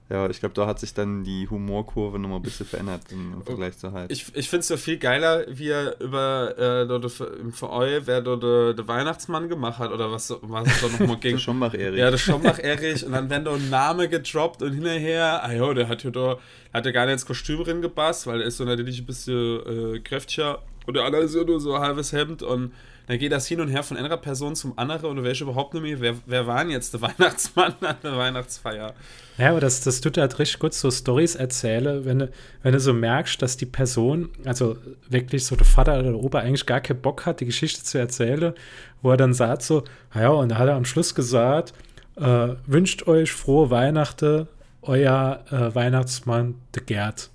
ja, 0.09 0.29
ich 0.29 0.39
glaube, 0.39 0.53
da 0.53 0.67
hat 0.67 0.79
sich 0.79 0.93
dann 0.93 1.23
die 1.23 1.47
Humorkurve 1.49 2.19
nochmal 2.19 2.39
ein 2.39 2.43
bisschen 2.43 2.65
verändert 2.65 3.01
im, 3.09 3.35
im 3.35 3.41
Vergleich 3.43 3.77
zu 3.77 3.93
halt. 3.93 4.11
Ich, 4.11 4.35
ich 4.35 4.49
finde 4.49 4.59
es 4.59 4.67
so 4.67 4.77
viel 4.77 4.97
geiler, 4.97 5.45
wie 5.47 5.69
er 5.69 5.99
über 6.01 6.57
äh, 6.57 6.87
dort 6.87 7.09
für 7.09 7.69
euch, 7.69 8.05
wer 8.05 8.21
dort 8.21 8.43
der, 8.43 8.73
der 8.73 8.87
Weihnachtsmann 8.87 9.47
gemacht 9.47 9.79
hat 9.79 9.91
oder 9.91 10.11
was, 10.11 10.35
was 10.41 10.67
es 10.67 10.81
da 10.81 10.87
nochmal 10.87 11.17
ging. 11.21 11.33
der 11.33 11.39
Schombach-Erich. 11.39 11.99
Ja, 11.99 12.11
der 12.11 12.17
Schombach-Erich. 12.17 13.05
und 13.05 13.13
dann 13.13 13.29
werden 13.29 13.45
da 13.45 13.53
ein 13.53 13.69
Name 13.69 14.09
gedroppt 14.09 14.61
und 14.61 14.73
hinterher, 14.73 15.43
ah 15.43 15.53
jo, 15.53 15.73
der 15.73 15.87
hat 15.87 16.03
ja 16.03 16.11
da, 16.11 16.37
hat 16.73 16.85
ja 16.85 16.91
gar 16.91 17.05
nicht 17.05 17.13
ins 17.13 17.25
Kostüm 17.25 17.63
drin 17.63 17.81
gepasst, 17.81 18.27
weil 18.27 18.41
er 18.41 18.47
ist 18.47 18.57
so 18.57 18.65
natürlich 18.65 18.99
ein 18.99 19.05
bisschen 19.05 19.95
äh, 19.95 19.99
kräftiger 19.99 20.61
und 20.85 20.95
der 20.95 21.05
andere 21.05 21.23
ist 21.23 21.33
ja 21.33 21.43
nur 21.43 21.59
so 21.61 21.73
ein 21.73 21.81
halbes 21.81 22.11
Hemd 22.11 22.43
und 22.43 22.73
dann 23.07 23.19
geht 23.19 23.31
das 23.31 23.47
hin 23.47 23.59
und 23.59 23.67
her 23.67 23.83
von 23.83 23.97
einer 23.97 24.15
Person 24.17 24.55
zum 24.55 24.77
anderen 24.77 25.11
und 25.11 25.17
du 25.17 25.23
weißt 25.23 25.41
überhaupt 25.41 25.73
nicht 25.73 25.83
mehr, 25.83 25.99
wer, 25.99 26.15
wer 26.25 26.47
war 26.47 26.65
jetzt 26.67 26.93
der 26.93 27.01
Weihnachtsmann 27.01 27.73
an 27.81 27.97
der 28.01 28.17
Weihnachtsfeier. 28.17 28.93
Ja, 29.37 29.49
aber 29.49 29.59
das, 29.59 29.81
das 29.81 29.99
tut 29.99 30.17
halt 30.17 30.39
richtig 30.39 30.59
gut, 30.59 30.73
so 30.73 30.89
Stories 30.89 31.35
erzähle, 31.35 32.05
wenn 32.05 32.29
wenn 32.61 32.73
du 32.73 32.79
so 32.79 32.93
merkst, 32.93 33.41
dass 33.41 33.57
die 33.57 33.65
Person, 33.65 34.29
also 34.45 34.77
wirklich 35.09 35.45
so 35.45 35.55
der 35.55 35.65
Vater 35.65 35.93
oder 35.99 36.11
der 36.11 36.15
Opa 36.15 36.39
eigentlich 36.39 36.65
gar 36.65 36.81
keinen 36.81 37.01
Bock 37.01 37.25
hat, 37.25 37.39
die 37.39 37.45
Geschichte 37.45 37.83
zu 37.83 37.97
erzählen, 37.97 38.53
wo 39.01 39.11
er 39.11 39.17
dann 39.17 39.33
sagt 39.33 39.63
so, 39.63 39.83
naja, 40.13 40.29
und 40.29 40.49
da 40.49 40.57
hat 40.57 40.69
er 40.69 40.75
am 40.75 40.85
Schluss 40.85 41.13
gesagt, 41.13 41.73
äh, 42.15 42.49
wünscht 42.65 43.07
euch 43.07 43.31
frohe 43.31 43.69
Weihnachten, 43.69 44.47
euer 44.81 45.43
äh, 45.49 45.75
Weihnachtsmann, 45.75 46.55
der 46.75 46.83
Gerd. 46.83 47.29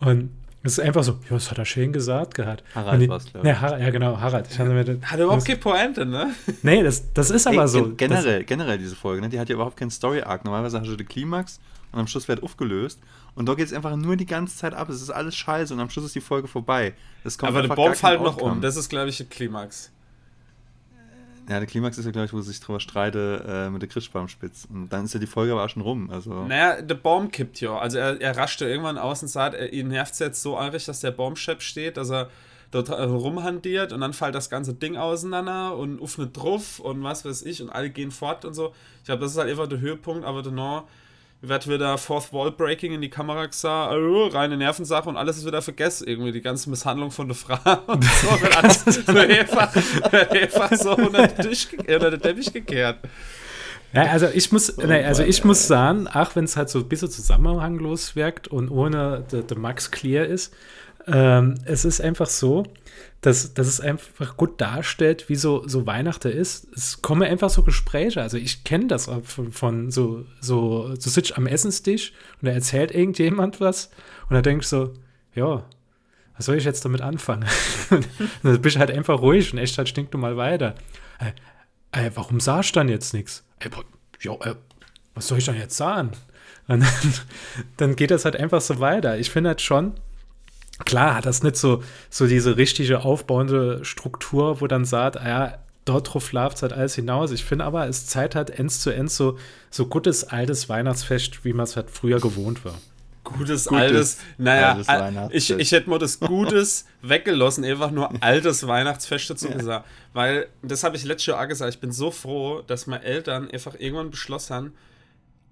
Und 0.00 0.30
es 0.66 0.78
ist 0.78 0.80
einfach 0.80 1.02
so, 1.02 1.12
ja, 1.12 1.30
das 1.30 1.50
hat 1.50 1.58
er 1.58 1.64
schön 1.64 1.92
gesagt 1.92 2.34
gehabt. 2.34 2.64
Harald 2.74 3.08
war 3.08 3.16
es, 3.16 3.32
glaube 3.32 3.48
ich. 3.48 3.60
Har 3.60 3.78
ja, 3.78 3.90
genau, 3.90 4.20
Harald. 4.20 4.48
Ich 4.50 4.58
hatte 4.58 4.70
mir 4.70 4.84
das, 4.84 4.98
hat 5.02 5.20
überhaupt 5.20 5.44
keine 5.44 5.58
Pointe, 5.58 6.04
ne? 6.04 6.34
Nee, 6.62 6.82
das, 6.82 7.12
das 7.12 7.30
ist 7.30 7.46
aber 7.46 7.62
Ey, 7.62 7.68
so. 7.68 7.94
Generell, 7.96 8.44
generell 8.44 8.78
diese 8.78 8.96
Folge, 8.96 9.22
ne? 9.22 9.28
die 9.28 9.38
hat 9.38 9.48
ja 9.48 9.54
überhaupt 9.54 9.76
keinen 9.76 9.90
Story-Arc. 9.90 10.44
Normalerweise 10.44 10.80
hast 10.80 10.88
du 10.88 10.96
den 10.96 11.08
Klimax 11.08 11.60
und 11.92 12.00
am 12.00 12.06
Schluss 12.06 12.28
wird 12.28 12.42
aufgelöst. 12.42 13.00
Und 13.34 13.46
da 13.48 13.54
geht 13.54 13.66
es 13.66 13.72
einfach 13.72 13.94
nur 13.96 14.16
die 14.16 14.26
ganze 14.26 14.56
Zeit 14.56 14.74
ab. 14.74 14.88
Es 14.88 15.02
ist 15.02 15.10
alles 15.10 15.36
scheiße 15.36 15.72
und 15.74 15.80
am 15.80 15.90
Schluss 15.90 16.06
ist 16.06 16.14
die 16.14 16.20
Folge 16.20 16.48
vorbei. 16.48 16.94
aber 17.42 17.62
der 17.62 17.74
Baum 17.74 17.94
fällt 17.94 18.22
noch 18.22 18.38
um. 18.38 18.60
Das 18.60 18.76
ist, 18.76 18.88
glaube 18.88 19.10
ich, 19.10 19.18
der 19.18 19.26
Klimax. 19.26 19.92
Ja, 21.48 21.58
der 21.58 21.66
Klimax 21.66 21.96
ist 21.96 22.04
ja, 22.04 22.10
glaube 22.10 22.26
ich, 22.26 22.32
wo 22.32 22.40
sie 22.40 22.50
sich 22.50 22.60
drüber 22.60 22.80
streite 22.80 23.44
äh, 23.46 23.70
mit 23.70 23.80
der 23.80 23.88
Christbaumspitz. 23.88 24.66
Und 24.68 24.88
dann 24.88 25.04
ist 25.04 25.14
ja 25.14 25.20
die 25.20 25.26
Folge 25.26 25.52
aber 25.52 25.64
auch 25.64 25.68
schon 25.68 25.82
rum. 25.82 26.10
Also. 26.10 26.44
Naja, 26.44 26.82
der 26.82 26.96
Baum 26.96 27.30
kippt 27.30 27.60
ja. 27.60 27.78
Also 27.78 27.98
er, 27.98 28.20
er 28.20 28.36
raschte 28.36 28.66
irgendwann 28.68 28.98
aus 28.98 29.22
und 29.22 29.28
sagt, 29.28 29.54
er, 29.54 29.72
ihn 29.72 29.88
nervt 29.88 30.14
es 30.14 30.18
jetzt 30.18 30.42
so 30.42 30.58
eilig, 30.58 30.84
dass 30.86 31.00
der 31.00 31.12
Baumschepp 31.12 31.62
steht, 31.62 31.96
dass 31.96 32.10
er 32.10 32.30
dort 32.72 32.90
rumhandiert 32.90 33.92
und 33.92 34.00
dann 34.00 34.12
fällt 34.12 34.34
das 34.34 34.50
ganze 34.50 34.74
Ding 34.74 34.96
auseinander 34.96 35.76
und 35.76 36.02
öffnet 36.02 36.36
drauf 36.36 36.80
und 36.80 37.02
was 37.04 37.24
weiß 37.24 37.42
ich 37.42 37.62
und 37.62 37.70
alle 37.70 37.90
gehen 37.90 38.10
fort 38.10 38.44
und 38.44 38.54
so. 38.54 38.74
Ich 38.98 39.04
glaube, 39.04 39.22
das 39.22 39.32
ist 39.32 39.38
halt 39.38 39.48
einfach 39.48 39.68
der 39.68 39.80
Höhepunkt, 39.80 40.24
aber 40.24 40.42
danach 40.42 40.82
wird 41.48 41.68
wieder 41.68 41.98
Fourth 41.98 42.32
Wall 42.32 42.50
Breaking 42.50 42.92
in 42.92 43.00
die 43.00 43.10
Kamera 43.10 43.46
gesagt, 43.46 43.92
oh, 43.94 44.26
reine 44.26 44.56
Nervensache 44.56 45.08
und 45.08 45.16
alles 45.16 45.38
ist 45.38 45.46
wieder 45.46 45.62
vergessen. 45.62 46.06
Irgendwie 46.08 46.32
die 46.32 46.40
ganze 46.40 46.70
Misshandlung 46.70 47.10
von 47.10 47.28
der 47.28 47.36
Frau 47.36 47.58
und 47.86 48.04
so 48.04 48.28
wird 48.40 48.56
alles 48.56 48.84
so 48.84 49.12
einfach, 49.12 49.74
einfach 50.30 50.72
so 50.76 50.96
unter 50.96 51.26
den, 51.26 51.48
Tisch, 51.48 51.68
unter 51.78 52.10
den 52.10 52.20
Teppich 52.20 52.52
gekehrt. 52.52 52.98
Ja, 53.92 54.02
also 54.02 54.26
ich 54.26 54.52
muss, 54.52 54.76
oh, 54.78 54.82
nee, 54.86 55.04
also 55.04 55.22
ich 55.22 55.44
muss 55.44 55.66
sagen, 55.66 56.06
auch 56.08 56.36
wenn 56.36 56.44
es 56.44 56.56
halt 56.56 56.68
so 56.68 56.80
ein 56.80 56.88
bisschen 56.88 57.10
zusammenhanglos 57.10 58.16
wirkt 58.16 58.48
und 58.48 58.70
ohne 58.70 59.24
der 59.30 59.58
Max 59.58 59.90
clear 59.90 60.26
ist, 60.26 60.52
ähm, 61.06 61.54
es 61.64 61.84
ist 61.84 62.00
einfach 62.00 62.26
so, 62.26 62.64
dass, 63.20 63.54
dass 63.54 63.66
es 63.66 63.80
einfach 63.80 64.36
gut 64.36 64.60
darstellt, 64.60 65.28
wie 65.28 65.36
so, 65.36 65.66
so 65.66 65.86
Weihnachten 65.86 66.30
ist. 66.30 66.68
Es 66.74 67.02
kommen 67.02 67.22
einfach 67.22 67.50
so 67.50 67.62
Gespräche. 67.62 68.22
Also 68.22 68.36
ich 68.36 68.64
kenne 68.64 68.86
das 68.86 69.10
von, 69.24 69.52
von 69.52 69.90
so, 69.90 70.24
so, 70.40 70.88
du 70.88 71.10
sitzt 71.10 71.36
am 71.36 71.46
Essenstisch 71.46 72.12
und 72.40 72.46
da 72.46 72.52
erzählt 72.52 72.92
irgendjemand 72.92 73.60
was 73.60 73.90
und 74.28 74.34
da 74.34 74.42
denkst 74.42 74.68
du 74.70 74.76
so, 74.76 74.94
ja, 75.34 75.64
was 76.36 76.46
soll 76.46 76.56
ich 76.56 76.64
jetzt 76.64 76.84
damit 76.84 77.00
anfangen? 77.00 77.46
dann 78.42 78.60
bist 78.60 78.78
halt 78.78 78.90
einfach 78.90 79.20
ruhig 79.20 79.52
und 79.52 79.58
echt 79.58 79.78
halt 79.78 79.88
stinkt 79.88 80.12
du 80.12 80.18
mal 80.18 80.36
weiter. 80.36 80.74
Äh, 81.18 82.06
äh, 82.06 82.10
warum 82.14 82.40
sagst 82.40 82.76
du 82.76 82.80
dann 82.80 82.88
jetzt 82.88 83.14
nichts? 83.14 83.44
Äh, 83.58 83.70
ja, 84.20 84.32
äh, 84.34 84.54
was 85.14 85.28
soll 85.28 85.38
ich 85.38 85.46
dann 85.46 85.56
jetzt 85.56 85.76
sagen? 85.76 86.10
Und 86.68 86.80
dann, 87.02 87.14
dann 87.76 87.96
geht 87.96 88.10
das 88.10 88.24
halt 88.24 88.36
einfach 88.36 88.60
so 88.60 88.80
weiter. 88.80 89.18
Ich 89.18 89.30
finde 89.30 89.50
halt 89.50 89.62
schon, 89.62 89.94
klar 90.84 91.14
hat 91.16 91.26
das 91.26 91.42
nicht 91.42 91.56
so, 91.56 91.82
so 92.10 92.26
diese 92.26 92.56
richtige 92.56 93.04
aufbauende 93.04 93.84
Struktur, 93.84 94.60
wo 94.60 94.66
dann 94.66 94.84
sagt, 94.84 95.16
ah 95.16 95.28
ja, 95.28 95.58
dort 95.84 96.12
drauf 96.12 96.32
läuft 96.32 96.62
halt 96.62 96.72
alles 96.72 96.94
hinaus. 96.94 97.30
Ich 97.30 97.44
finde 97.44 97.64
aber, 97.64 97.88
es 97.88 98.06
Zeit 98.06 98.34
hat 98.34 98.50
ends 98.50 98.80
zu 98.80 98.90
ends 98.90 99.16
so, 99.16 99.38
so 99.70 99.86
gutes 99.86 100.24
altes 100.24 100.68
Weihnachtsfest, 100.68 101.44
wie 101.44 101.52
man 101.52 101.64
es 101.64 101.76
halt 101.76 101.90
früher 101.90 102.20
gewohnt 102.20 102.64
war. 102.64 102.74
Gutes, 103.24 103.64
gutes 103.64 103.68
altes, 103.68 104.18
naja, 104.38 104.78
altes 104.86 105.34
ich, 105.34 105.50
ich 105.50 105.72
hätte 105.72 105.90
mal 105.90 105.98
das 105.98 106.20
Gutes 106.20 106.84
weggelassen, 107.02 107.64
einfach 107.64 107.90
nur 107.90 108.10
altes 108.22 108.68
Weihnachtsfest 108.68 109.30
dazu 109.30 109.48
ja. 109.48 109.56
gesagt. 109.56 109.86
Weil, 110.12 110.46
das 110.62 110.84
habe 110.84 110.96
ich 110.96 111.04
letztes 111.04 111.26
Jahr 111.26 111.42
auch 111.42 111.48
gesagt, 111.48 111.74
ich 111.74 111.80
bin 111.80 111.90
so 111.90 112.12
froh, 112.12 112.62
dass 112.64 112.86
meine 112.86 113.02
Eltern 113.02 113.50
einfach 113.50 113.74
irgendwann 113.78 114.10
beschlossen 114.10 114.54
haben, 114.54 114.72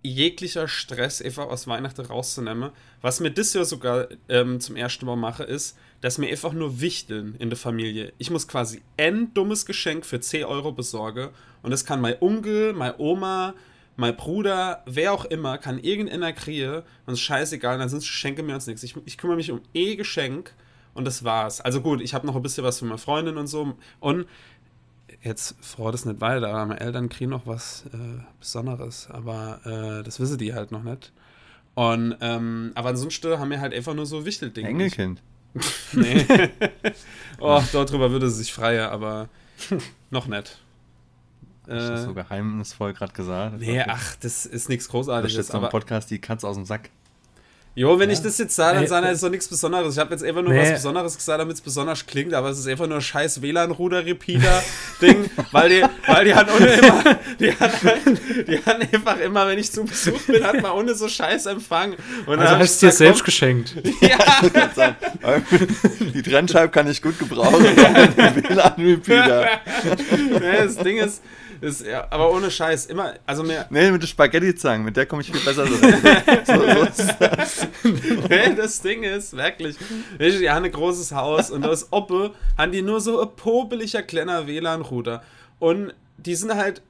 jeglicher 0.04 0.68
Stress 0.68 1.22
einfach 1.22 1.46
aus 1.46 1.66
Weihnachten 1.66 2.04
rauszunehmen. 2.04 2.70
Was 3.00 3.20
mir 3.20 3.30
das 3.30 3.54
ja 3.54 3.64
sogar 3.64 4.08
ähm, 4.28 4.60
zum 4.60 4.76
ersten 4.76 5.06
Mal 5.06 5.16
mache, 5.16 5.44
ist, 5.44 5.76
dass 6.02 6.18
mir 6.18 6.28
einfach 6.28 6.52
nur 6.52 6.80
wichteln 6.80 7.34
in 7.38 7.48
der 7.48 7.56
Familie. 7.56 8.12
Ich 8.18 8.30
muss 8.30 8.46
quasi 8.46 8.82
ein 8.98 9.32
dummes 9.32 9.64
Geschenk 9.64 10.04
für 10.04 10.20
10 10.20 10.44
Euro 10.44 10.72
besorgen 10.72 11.30
und 11.62 11.70
das 11.70 11.86
kann 11.86 12.02
mein 12.02 12.20
Onkel, 12.20 12.74
meine 12.74 12.98
Oma, 12.98 13.54
mein 13.96 14.14
Bruder, 14.14 14.82
wer 14.86 15.12
auch 15.12 15.24
immer, 15.24 15.56
kann 15.56 15.78
irgendeiner 15.78 16.34
kriegen 16.34 16.82
und 17.06 17.14
es 17.14 17.14
ist 17.14 17.20
scheißegal, 17.20 17.78
dann 17.78 17.88
sind 17.88 18.00
Geschenke 18.00 18.42
mir 18.42 18.54
uns 18.54 18.66
nichts. 18.66 18.82
Ich, 18.82 18.94
ich 19.06 19.16
kümmere 19.16 19.36
mich 19.36 19.50
um 19.50 19.62
eh 19.72 19.96
Geschenk 19.96 20.52
und 20.92 21.06
das 21.06 21.24
war's. 21.24 21.60
Also 21.60 21.80
gut, 21.80 22.02
ich 22.02 22.12
habe 22.12 22.26
noch 22.26 22.36
ein 22.36 22.42
bisschen 22.42 22.64
was 22.64 22.78
für 22.78 22.84
meine 22.84 22.98
Freundin 22.98 23.38
und 23.38 23.46
so 23.46 23.74
und 24.00 24.26
jetzt 25.24 25.56
freut 25.60 25.94
es 25.94 26.04
nicht 26.04 26.20
weiter, 26.20 26.48
aber 26.48 26.66
meine 26.66 26.80
Eltern 26.80 27.08
kriegen 27.08 27.30
noch 27.30 27.46
was 27.46 27.84
äh, 27.92 28.22
Besonderes, 28.38 29.08
aber 29.10 29.60
äh, 29.64 30.02
das 30.02 30.20
wissen 30.20 30.38
die 30.38 30.54
halt 30.54 30.70
noch 30.70 30.82
nicht. 30.82 31.12
Und, 31.74 32.16
ähm, 32.20 32.72
aber 32.74 32.90
ansonsten 32.90 33.38
haben 33.38 33.50
wir 33.50 33.60
halt 33.60 33.74
einfach 33.74 33.94
nur 33.94 34.06
so 34.06 34.24
Wichteldinge. 34.24 34.68
Engelkind. 34.68 35.22
nee. 35.92 36.24
oh, 37.40 37.62
darüber 37.72 38.10
würde 38.10 38.28
sie 38.30 38.38
sich 38.38 38.52
freier, 38.52 38.92
aber 38.92 39.28
noch 40.10 40.26
nicht. 40.26 40.58
Hast 41.66 41.88
du 41.88 41.92
das 41.92 42.04
so 42.04 42.10
äh, 42.10 42.14
geheimnisvoll 42.14 42.92
gerade 42.92 43.12
gesagt? 43.12 43.60
Nee, 43.60 43.80
ach, 43.80 44.16
das 44.16 44.44
ist 44.46 44.68
nichts 44.68 44.88
Großartiges. 44.88 45.36
Das 45.36 45.46
ist 45.46 45.52
jetzt 45.54 45.62
im 45.62 45.68
Podcast 45.70 46.10
die 46.10 46.18
Katze 46.20 46.46
aus 46.46 46.56
dem 46.56 46.66
Sack. 46.66 46.90
Jo, 47.76 47.98
wenn 47.98 48.08
ja. 48.08 48.14
ich 48.14 48.22
das 48.22 48.38
jetzt 48.38 48.54
sage, 48.54 48.78
dann 48.78 48.86
sage 48.86 49.10
ich, 49.10 49.18
so 49.18 49.28
nichts 49.28 49.48
Besonderes. 49.48 49.94
Ich 49.94 50.00
habe 50.00 50.12
jetzt 50.12 50.22
einfach 50.22 50.42
nur 50.42 50.52
nee. 50.52 50.62
was 50.62 50.74
Besonderes 50.74 51.16
gesagt, 51.16 51.40
damit 51.40 51.56
es 51.56 51.60
besonders 51.60 52.06
klingt, 52.06 52.32
aber 52.32 52.50
es 52.50 52.58
ist 52.60 52.68
einfach 52.68 52.86
nur 52.86 52.98
ein 52.98 53.02
scheiß 53.02 53.42
WLAN-Ruder-Repeater-Ding, 53.42 55.30
weil 55.50 55.68
die, 55.68 55.82
weil 56.06 56.24
die 56.24 56.34
hat 56.34 56.48
ohne 56.54 56.66
immer, 56.66 57.02
die 57.40 57.50
hat, 57.50 57.72
die 58.46 58.58
hat 58.64 58.94
einfach 58.94 59.18
immer, 59.18 59.48
wenn 59.48 59.58
ich 59.58 59.72
zu 59.72 59.84
Besuch 59.84 60.20
bin, 60.22 60.44
hat 60.44 60.62
man 60.62 60.70
ohne 60.70 60.94
so 60.94 61.08
scheiß 61.08 61.46
Empfang. 61.46 61.96
Und 62.26 62.38
also 62.38 62.58
hast 62.58 62.80
du 62.80 62.86
dir 62.86 62.92
selbst 62.92 63.20
komm, 63.20 63.26
geschenkt. 63.26 63.74
Ja. 64.00 64.18
die 66.14 66.22
Trennscheibe 66.22 66.68
kann 66.68 66.88
ich 66.88 67.02
gut 67.02 67.18
gebrauchen. 67.18 67.64
WLAN-Repeater. 67.64 69.48
nee, 70.40 70.56
das 70.58 70.76
Ding 70.76 70.98
ist, 70.98 71.22
ist, 71.60 71.86
ja, 71.86 72.06
aber 72.10 72.32
ohne 72.32 72.50
Scheiß, 72.50 72.86
immer, 72.86 73.14
also 73.26 73.42
mehr. 73.42 73.66
Nee, 73.70 73.90
mit 73.90 74.02
der 74.02 74.06
Spaghetti-Zangen, 74.06 74.84
mit 74.84 74.96
der 74.96 75.06
komme 75.06 75.22
ich 75.22 75.30
viel 75.30 75.40
besser 75.40 75.66
so, 75.66 75.74
so 76.44 77.18
das. 77.18 77.68
nee, 78.28 78.54
das 78.56 78.80
Ding 78.82 79.02
ist, 79.02 79.36
wirklich, 79.36 79.76
die 80.18 80.50
haben 80.50 80.64
ein 80.64 80.72
großes 80.72 81.12
Haus 81.12 81.50
und 81.50 81.62
das 81.62 81.92
Oppe 81.92 82.32
haben 82.58 82.72
die 82.72 82.82
nur 82.82 83.00
so 83.00 83.20
ein 83.20 83.28
popeliger 83.36 84.02
kleiner 84.02 84.46
WLAN-Router. 84.46 85.22
Und 85.58 85.94
die 86.18 86.34
sind 86.34 86.54
halt, 86.54 86.82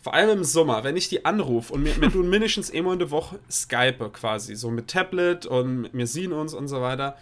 vor 0.00 0.14
allem 0.14 0.38
im 0.38 0.44
Sommer, 0.44 0.82
wenn 0.84 0.96
ich 0.96 1.08
die 1.08 1.24
anrufe 1.24 1.72
und 1.72 1.84
wir, 1.84 2.00
wir 2.00 2.10
tun 2.10 2.28
mindestens 2.30 2.70
immer 2.70 2.94
in 2.94 2.98
der 2.98 3.10
Woche 3.10 3.38
Skype 3.50 4.10
quasi, 4.12 4.56
so 4.56 4.70
mit 4.70 4.88
Tablet 4.88 5.46
und 5.46 5.90
wir 5.92 6.06
sehen 6.06 6.32
uns 6.32 6.54
und 6.54 6.68
so 6.68 6.80
weiter. 6.80 7.16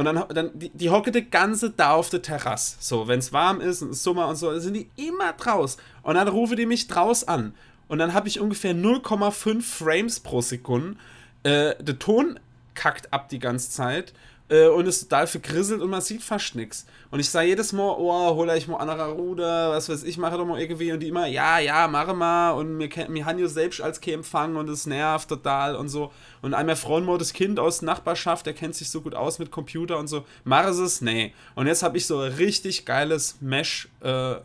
Und 0.00 0.06
dann, 0.06 0.24
dann 0.30 0.58
die, 0.58 0.70
die 0.70 0.88
hocke 0.88 1.12
die 1.12 1.28
ganze 1.28 1.68
da 1.68 1.92
auf 1.92 2.08
der 2.08 2.22
Terrasse. 2.22 2.76
So, 2.80 3.06
wenn 3.06 3.18
es 3.18 3.34
warm 3.34 3.60
ist 3.60 3.82
und 3.82 3.92
Sommer 3.92 4.28
und 4.28 4.36
so, 4.36 4.58
sind 4.58 4.72
die 4.72 4.88
immer 4.96 5.34
draus. 5.34 5.76
Und 6.02 6.14
dann 6.14 6.26
rufe 6.26 6.56
die 6.56 6.64
mich 6.64 6.88
draus 6.88 7.28
an. 7.28 7.52
Und 7.86 7.98
dann 7.98 8.14
habe 8.14 8.26
ich 8.26 8.40
ungefähr 8.40 8.74
0,5 8.74 9.60
Frames 9.60 10.18
pro 10.20 10.40
Sekunde. 10.40 10.96
Äh, 11.42 11.74
der 11.84 11.98
Ton 11.98 12.40
kackt 12.72 13.12
ab 13.12 13.28
die 13.28 13.40
ganze 13.40 13.68
Zeit 13.72 14.14
äh, 14.48 14.68
und 14.68 14.86
ist 14.86 15.02
total 15.02 15.26
vergrisselt 15.26 15.82
und 15.82 15.90
man 15.90 16.00
sieht 16.00 16.22
fast 16.22 16.54
nichts. 16.54 16.86
Und 17.10 17.20
ich 17.20 17.28
sage 17.28 17.48
jedes 17.48 17.74
Mal, 17.74 17.94
oh, 17.98 18.34
hol 18.34 18.48
ich 18.50 18.68
mal 18.68 18.78
anderer 18.78 19.08
Ruder, 19.08 19.70
was 19.72 19.90
weiß 19.90 20.04
ich, 20.04 20.16
mache 20.16 20.38
doch 20.38 20.46
mal 20.46 20.60
irgendwie. 20.60 20.92
Und 20.92 21.00
die 21.00 21.08
immer, 21.08 21.26
ja, 21.26 21.58
ja, 21.58 21.88
mache 21.88 22.14
mal. 22.14 22.52
Und 22.52 22.78
mir, 22.78 22.88
mir 23.08 23.26
haben 23.26 23.38
ja 23.38 23.48
selbst 23.48 23.82
als 23.82 23.98
empfangen 23.98 24.56
und 24.56 24.70
es 24.70 24.86
nervt 24.86 25.28
total 25.28 25.76
und 25.76 25.90
so. 25.90 26.10
Und 26.42 26.54
einmal 26.54 26.76
das 27.18 27.32
Kind 27.32 27.58
aus 27.58 27.82
Nachbarschaft, 27.82 28.46
der 28.46 28.54
kennt 28.54 28.74
sich 28.74 28.90
so 28.90 29.00
gut 29.02 29.14
aus 29.14 29.38
mit 29.38 29.50
Computer 29.50 29.98
und 29.98 30.08
so. 30.08 30.24
Mach 30.44 30.64
es? 30.78 31.00
Nee. 31.00 31.34
Und 31.54 31.66
jetzt 31.66 31.82
habe 31.82 31.98
ich 31.98 32.06
so 32.06 32.20
ein 32.20 32.32
richtig 32.32 32.86
geiles 32.86 33.36
Mesh 33.40 33.88
äh, 34.00 34.36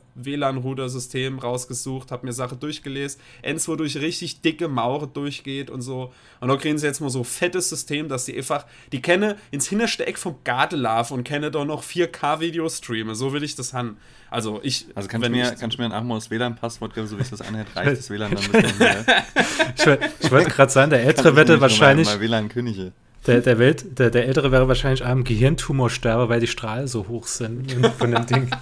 rausgesucht, 1.40 2.12
habe 2.12 2.26
mir 2.26 2.34
Sache 2.34 2.56
durchgelesen. 2.56 3.22
Eins, 3.44 3.68
wodurch 3.68 3.98
richtig 3.98 4.42
dicke 4.42 4.68
Mauer 4.68 5.08
durchgeht 5.08 5.70
und 5.70 5.82
so. 5.82 6.14
Und 6.40 6.50
da 6.50 6.56
kriegen 6.58 6.78
sie 6.78 6.88
jetzt 6.88 7.02
mal 7.02 7.10
so 7.10 7.24
fettes 7.24 7.70
System, 7.70 8.10
dass 8.10 8.26
sie 8.26 8.36
einfach, 8.38 8.66
die 8.92 9.02
kenne 9.02 9.38
ins 9.52 9.68
hinterste 9.68 10.06
Eck 10.06 10.18
vom 10.18 10.36
Garten 10.44 10.80
laufen 10.80 11.16
und 11.16 11.24
kenne 11.24 11.52
doch 11.52 11.66
noch 11.66 11.84
4K-Video 11.84 12.68
streame. 12.70 13.16
So 13.16 13.34
will 13.34 13.44
ich 13.44 13.56
das 13.56 13.74
haben. 13.74 13.98
Also 14.30 14.60
ich. 14.64 14.88
Also 14.96 15.08
kannst 15.08 15.28
du 15.28 15.32
mir, 15.32 15.54
ich, 15.54 15.60
kannst 15.60 15.78
du 15.78 15.82
mir 15.82 15.86
ein 15.86 15.92
Achmos 15.94 16.30
WLAN-Passwort 16.30 16.94
geben, 16.94 17.08
so 17.08 17.18
wie 17.18 17.22
ich 17.22 17.30
das 17.30 17.42
anhält, 17.42 17.68
reicht 17.76 18.00
das 18.00 18.10
WLAN 18.10 18.36
dann 18.36 18.44
ein 18.44 18.52
bisschen 18.52 19.06
Ich, 19.78 20.26
ich 20.26 20.32
wollte 20.32 20.50
gerade 20.50 20.72
sagen, 20.72 20.90
der 20.90 21.04
ältere 21.04 21.36
Wette 21.36 21.62
wahrscheinlich. 21.62 21.85
Mal, 21.86 22.04
mal 22.04 22.20
WLAN-Könige. 22.20 22.92
Der, 23.28 23.42
der, 23.42 23.58
Welt, 23.58 23.98
der, 23.98 24.12
der 24.12 24.28
Ältere 24.28 24.52
wäre 24.52 24.68
wahrscheinlich 24.68 25.04
am 25.04 25.24
Gehirntumor 25.24 25.90
sterbe, 25.90 26.30
weil 26.30 26.40
die 26.40 26.48
Strahlen 26.48 26.88
so 26.88 27.08
hoch 27.08 27.28
sind 27.28 27.72
von 27.98 28.12
dem 28.12 28.26
Ding. 28.26 28.52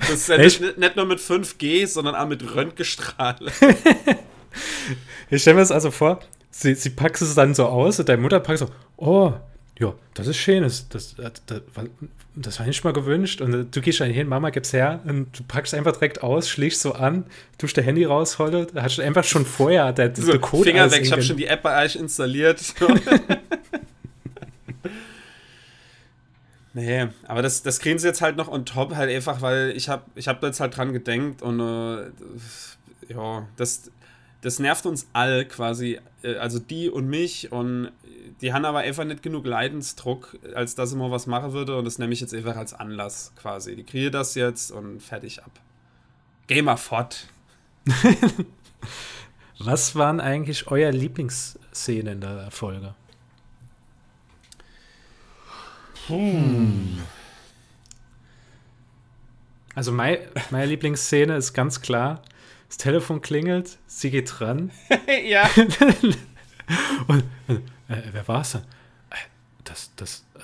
Das 0.00 0.10
ist 0.10 0.28
ja 0.28 0.38
nicht, 0.38 0.78
nicht, 0.78 0.96
nur 0.96 1.04
mit 1.04 1.18
5G, 1.18 1.86
sondern 1.86 2.14
auch 2.14 2.26
mit 2.26 2.54
Röntgenstrahlen. 2.54 3.50
ich 5.30 5.42
stelle 5.42 5.56
mir 5.56 5.60
das 5.60 5.70
also 5.70 5.90
vor, 5.90 6.20
sie, 6.50 6.74
sie 6.74 6.88
packt 6.88 7.20
es 7.20 7.34
dann 7.34 7.52
so 7.52 7.66
aus 7.66 7.98
und 8.00 8.08
deine 8.08 8.22
Mutter 8.22 8.40
packt 8.40 8.60
so, 8.60 8.68
oh, 8.96 9.34
ja, 9.78 9.94
das 10.14 10.26
ist 10.26 10.36
schön, 10.36 10.62
das, 10.62 10.88
das, 10.88 11.14
das, 11.14 11.32
das 12.34 12.58
war 12.58 12.66
nicht 12.66 12.84
mal 12.84 12.92
gewünscht. 12.92 13.40
Und 13.40 13.74
du 13.74 13.80
gehst 13.80 14.00
dann 14.00 14.10
hin, 14.10 14.28
Mama, 14.28 14.50
gib's 14.50 14.72
her 14.72 15.00
und 15.04 15.38
du 15.38 15.42
packst 15.44 15.74
einfach 15.74 15.92
direkt 15.92 16.22
aus, 16.22 16.48
schlägst 16.48 16.80
so 16.82 16.92
an, 16.92 17.24
tust 17.58 17.76
dein 17.76 17.84
Handy 17.84 18.04
raus, 18.04 18.36
da 18.38 18.66
hast 18.82 18.98
du 18.98 19.02
einfach 19.02 19.24
schon 19.24 19.46
vorher 19.46 19.92
der, 19.92 20.14
so, 20.14 20.30
der 20.30 20.40
Code 20.40 20.64
Finger 20.64 20.90
weg, 20.90 21.02
ich 21.02 21.12
habe 21.12 21.22
schon 21.22 21.36
die 21.36 21.46
App 21.46 21.62
bei 21.62 21.84
euch 21.84 21.96
installiert. 21.96 22.60
nee, 26.74 27.08
aber 27.26 27.42
das, 27.42 27.62
das 27.62 27.80
kriegen 27.80 27.98
sie 27.98 28.08
jetzt 28.08 28.20
halt 28.20 28.36
noch 28.36 28.48
on 28.48 28.66
top, 28.66 28.94
halt 28.94 29.10
einfach, 29.10 29.40
weil 29.40 29.72
ich 29.76 29.88
habe 29.88 30.04
ich 30.14 30.28
hab 30.28 30.42
jetzt 30.42 30.60
halt 30.60 30.76
dran 30.76 30.92
gedenkt 30.92 31.42
und 31.42 31.60
äh, 31.60 32.10
ja, 33.08 33.48
das, 33.56 33.90
das 34.42 34.58
nervt 34.58 34.86
uns 34.86 35.06
all 35.12 35.44
quasi, 35.46 35.98
äh, 36.22 36.36
also 36.36 36.58
die 36.58 36.90
und 36.90 37.08
mich 37.08 37.52
und 37.52 37.90
die 38.40 38.52
haben 38.52 38.64
aber 38.64 38.80
einfach 38.80 39.04
nicht 39.04 39.22
genug 39.22 39.46
Leidensdruck, 39.46 40.38
als 40.54 40.74
dass 40.74 40.92
ich 40.92 40.98
mal 40.98 41.10
was 41.10 41.26
machen 41.26 41.52
würde 41.52 41.76
und 41.76 41.84
das 41.84 41.98
nehme 41.98 42.12
ich 42.12 42.20
jetzt 42.20 42.34
einfach 42.34 42.56
als 42.56 42.74
Anlass 42.74 43.32
quasi. 43.36 43.76
Die 43.76 43.84
kriege 43.84 44.10
das 44.10 44.34
jetzt 44.34 44.70
und 44.70 45.00
fertig 45.00 45.42
ab. 45.42 45.50
Geh 46.46 46.62
mal 46.62 46.76
fort. 46.76 47.28
was 49.58 49.94
waren 49.96 50.20
eigentlich 50.20 50.68
euer 50.68 50.92
Lieblingsszenen 50.92 52.14
in 52.14 52.20
der 52.20 52.50
Folge? 52.50 52.94
Hm. 56.08 56.98
Also 59.74 59.92
mein, 59.92 60.18
meine 60.50 60.66
Lieblingsszene 60.66 61.36
ist 61.36 61.54
ganz 61.54 61.80
klar, 61.80 62.22
das 62.68 62.76
Telefon 62.76 63.20
klingelt, 63.20 63.78
sie 63.86 64.10
geht 64.10 64.32
dran. 64.38 64.70
ja. 65.26 65.48
und, 67.06 67.24
äh, 67.88 68.02
wer 68.12 68.26
war 68.28 68.40
es 68.42 68.52
denn? 68.52 68.62
Äh, 69.10 69.16
das, 69.64 69.92
das, 69.96 70.24
äh, 70.34 70.40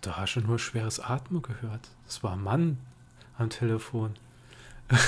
da 0.00 0.16
hast 0.16 0.34
du 0.34 0.40
nur 0.40 0.58
schweres 0.58 1.00
Atmen 1.00 1.42
gehört. 1.42 1.88
Das 2.06 2.22
war 2.22 2.32
ein 2.32 2.42
Mann 2.42 2.78
am 3.38 3.50
Telefon. 3.50 4.14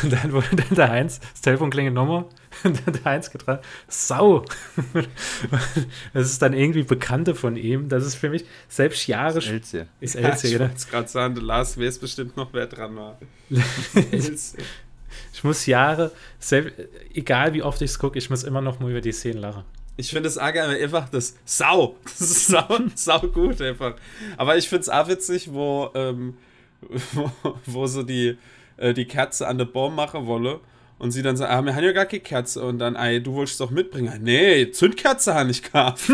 Und 0.03 0.13
dann 0.13 0.33
wurde 0.33 0.55
dann 0.55 0.77
der 0.77 0.91
Heinz, 0.91 1.19
das 1.19 1.41
Telefon 1.41 1.71
klingelt 1.71 1.95
nochmal, 1.95 2.25
und 2.63 2.81
dann 2.87 2.95
der 2.95 3.05
Heinz 3.05 3.31
getragen, 3.31 3.63
Sau! 3.89 4.45
Das 6.13 6.31
ist 6.31 6.41
dann 6.41 6.53
irgendwie 6.53 6.85
Bekannte 6.85 7.35
von 7.35 7.57
ihm. 7.57 7.89
Das 7.89 8.05
ist 8.05 8.15
für 8.15 8.31
mich 8.31 8.45
selbst 8.69 9.07
Jahre. 9.09 9.39
Ist 9.39 9.49
Elsie. 9.49 9.85
Ist 10.01 10.15
Elsie, 10.15 10.49
ja, 10.49 10.55
ich 10.55 10.61
wollte 10.61 10.87
gerade 10.89 11.09
sagen, 11.09 11.35
der 11.35 11.43
Lars 11.43 11.79
weiß 11.79 11.99
bestimmt 11.99 12.37
noch, 12.37 12.53
wer 12.53 12.67
dran 12.67 12.95
war. 12.95 13.19
ich 13.51 15.45
muss 15.45 15.67
Jahre, 15.67 16.13
selbst, 16.39 16.75
egal 17.13 17.53
wie 17.55 17.63
oft 17.63 17.83
ich 17.83 17.91
es 17.91 17.99
gucke, 17.99 18.19
ich 18.19 18.31
muss 18.31 18.45
immer 18.45 18.61
noch 18.61 18.79
mal 18.79 18.91
über 18.91 19.01
die 19.01 19.13
Szenen 19.13 19.41
lachen. 19.41 19.65
Ich 19.97 20.09
finde 20.09 20.23
das 20.23 20.37
Ärger 20.37 20.69
einfach 20.69 21.09
das 21.09 21.37
Sau. 21.45 21.97
Das 22.05 22.21
ist 22.21 22.47
sau, 22.47 22.67
sau 22.95 23.21
gut 23.21 23.61
einfach. 23.61 23.95
Aber 24.37 24.57
ich 24.57 24.69
finde 24.69 24.83
es 24.83 24.89
auch 24.89 25.09
witzig, 25.09 25.53
wo, 25.53 25.91
ähm, 25.95 26.35
wo, 27.13 27.31
wo 27.67 27.87
so 27.87 28.03
die, 28.03 28.39
äh, 28.77 28.95
die 28.95 29.05
Kerze 29.05 29.47
an 29.47 29.59
der 29.59 29.67
Baum 29.67 29.95
machen 29.95 30.27
wolle. 30.27 30.61
Und 30.99 31.11
sie 31.11 31.23
dann 31.23 31.37
sagt, 31.37 31.51
ah, 31.51 31.63
wir 31.63 31.75
haben 31.75 31.85
ja 31.85 31.93
gar 31.93 32.07
keine 32.07 32.21
Kerze. 32.21 32.63
Und 32.63 32.79
dann, 32.79 32.95
ey, 32.95 33.21
du 33.23 33.35
wolltest 33.35 33.61
doch 33.61 33.71
mitbringen. 33.71 34.23
Nee, 34.23 34.71
Zündkerze 34.71 35.35
habe 35.35 35.51
ich 35.51 35.63
gehabt. 35.63 36.01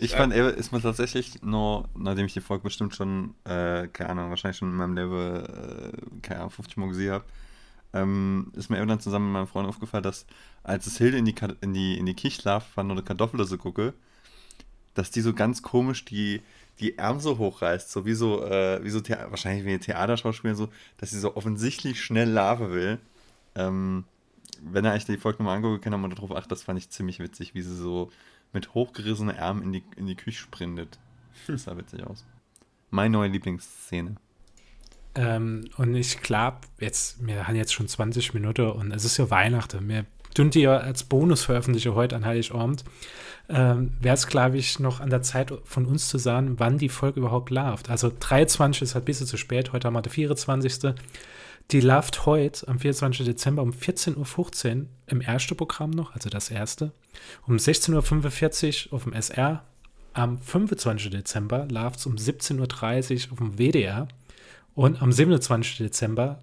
ich 0.00 0.12
fand, 0.12 0.34
ey, 0.34 0.52
ist 0.54 0.72
mir 0.72 0.80
tatsächlich 0.82 1.42
nur, 1.42 1.88
nachdem 1.96 2.26
ich 2.26 2.32
die 2.32 2.40
Folge 2.40 2.64
bestimmt 2.64 2.96
schon, 2.96 3.34
äh, 3.44 3.86
keine 3.88 4.10
Ahnung, 4.10 4.30
wahrscheinlich 4.30 4.58
schon 4.58 4.70
in 4.70 4.76
meinem 4.76 4.94
Level, 4.94 5.92
äh, 5.94 6.20
keine 6.22 6.40
Ahnung, 6.40 6.50
50 6.50 6.76
Mal 6.76 6.88
gesehen 6.88 7.12
habe, 7.12 7.24
ähm, 7.92 8.52
ist 8.54 8.70
mir 8.70 8.76
irgendwann 8.76 9.00
zusammen 9.00 9.26
mit 9.26 9.34
meinem 9.34 9.46
Freund 9.46 9.68
aufgefallen, 9.68 10.04
dass 10.04 10.26
als 10.62 10.86
es 10.86 10.98
Hilde 10.98 11.18
in 11.18 11.24
die, 11.24 11.34
in 11.60 11.74
die, 11.74 11.98
in 11.98 12.06
die 12.06 12.14
Kichschlafpfanne 12.14 12.92
oder 12.92 13.02
Kartoffel 13.02 13.44
gucke, 13.58 13.94
dass 14.94 15.10
die 15.10 15.20
so 15.20 15.32
ganz 15.32 15.62
komisch 15.62 16.04
die, 16.04 16.42
die 16.78 16.98
Arme 16.98 17.20
so 17.20 17.38
hochreißt, 17.38 17.90
so 17.90 18.06
wie 18.06 18.14
so, 18.14 18.44
äh, 18.44 18.82
wie 18.82 18.90
so 18.90 19.00
wahrscheinlich 19.00 19.64
wie 19.64 19.78
Theaterschauspieler 19.78 20.54
so, 20.54 20.68
dass 20.98 21.10
sie 21.10 21.18
so 21.18 21.36
offensichtlich 21.36 22.02
schnell 22.02 22.30
Lava 22.30 22.70
will. 22.70 22.98
Ähm, 23.54 24.04
wenn 24.62 24.84
ihr 24.84 24.92
euch 24.92 25.04
die 25.04 25.16
Folge 25.16 25.38
nochmal 25.38 25.56
anguckt, 25.56 25.82
kann 25.82 25.98
man 26.00 26.10
darauf 26.10 26.32
achten, 26.32 26.48
das 26.48 26.62
fand 26.62 26.78
ich 26.78 26.90
ziemlich 26.90 27.18
witzig, 27.18 27.54
wie 27.54 27.62
sie 27.62 27.74
so 27.74 28.10
mit 28.52 28.74
hochgerissenen 28.74 29.38
Armen 29.38 29.62
in 29.62 29.72
die, 29.72 29.84
in 29.96 30.06
die 30.06 30.16
Küche 30.16 30.40
sprintet. 30.40 30.98
Das 31.46 31.64
sah 31.64 31.76
witzig 31.76 32.04
aus. 32.04 32.24
Meine 32.90 33.10
neue 33.10 33.28
Lieblingsszene. 33.28 34.16
Ähm, 35.14 35.68
und 35.76 35.94
ich 35.94 36.20
glaube, 36.20 36.58
jetzt, 36.78 37.26
wir 37.26 37.46
haben 37.46 37.56
jetzt 37.56 37.72
schon 37.72 37.88
20 37.88 38.34
Minuten 38.34 38.70
und 38.70 38.92
es 38.92 39.04
ist 39.04 39.16
ja 39.16 39.30
Weihnachten. 39.30 39.88
Wir 39.88 40.04
tun 40.34 40.50
die 40.50 40.60
ja 40.60 40.76
als 40.76 41.04
Bonus 41.04 41.44
veröffentliche 41.44 41.94
heute 41.94 42.16
an 42.16 42.24
Heiligabend. 42.24 42.84
Ähm, 43.48 43.92
Wäre 44.00 44.14
es, 44.14 44.28
glaube 44.28 44.58
ich, 44.58 44.78
noch 44.78 45.00
an 45.00 45.10
der 45.10 45.22
Zeit 45.22 45.52
von 45.64 45.86
uns 45.86 46.08
zu 46.08 46.18
sagen, 46.18 46.54
wann 46.58 46.78
die 46.78 46.88
Folge 46.88 47.20
überhaupt 47.20 47.50
läuft. 47.50 47.90
Also 47.90 48.12
23 48.18 48.82
ist 48.82 48.94
halt 48.94 49.02
ein 49.02 49.06
bisschen 49.06 49.26
zu 49.26 49.36
spät, 49.36 49.72
heute 49.72 49.86
haben 49.88 49.94
wir 49.94 50.02
der 50.02 50.12
24. 50.12 50.94
Die 51.72 51.80
läuft 51.80 52.26
heute 52.26 52.66
am 52.68 52.78
24. 52.78 53.24
Dezember 53.24 53.62
um 53.62 53.70
14.15 53.70 54.76
Uhr 54.76 54.86
im 55.06 55.20
ersten 55.20 55.56
Programm 55.56 55.90
noch, 55.90 56.14
also 56.14 56.28
das 56.28 56.50
erste. 56.50 56.92
Um 57.46 57.56
16.45 57.56 58.88
Uhr 58.88 58.94
auf 58.94 59.04
dem 59.04 59.12
SR. 59.12 59.64
Am 60.12 60.38
25. 60.38 61.10
Dezember 61.10 61.66
läuft 61.70 62.00
es 62.00 62.06
um 62.06 62.16
17.30 62.16 63.26
Uhr 63.26 63.32
auf 63.32 63.38
dem 63.38 63.58
WDR. 63.58 64.08
Und 64.74 65.02
am 65.02 65.12
27. 65.12 65.78
Dezember 65.78 66.42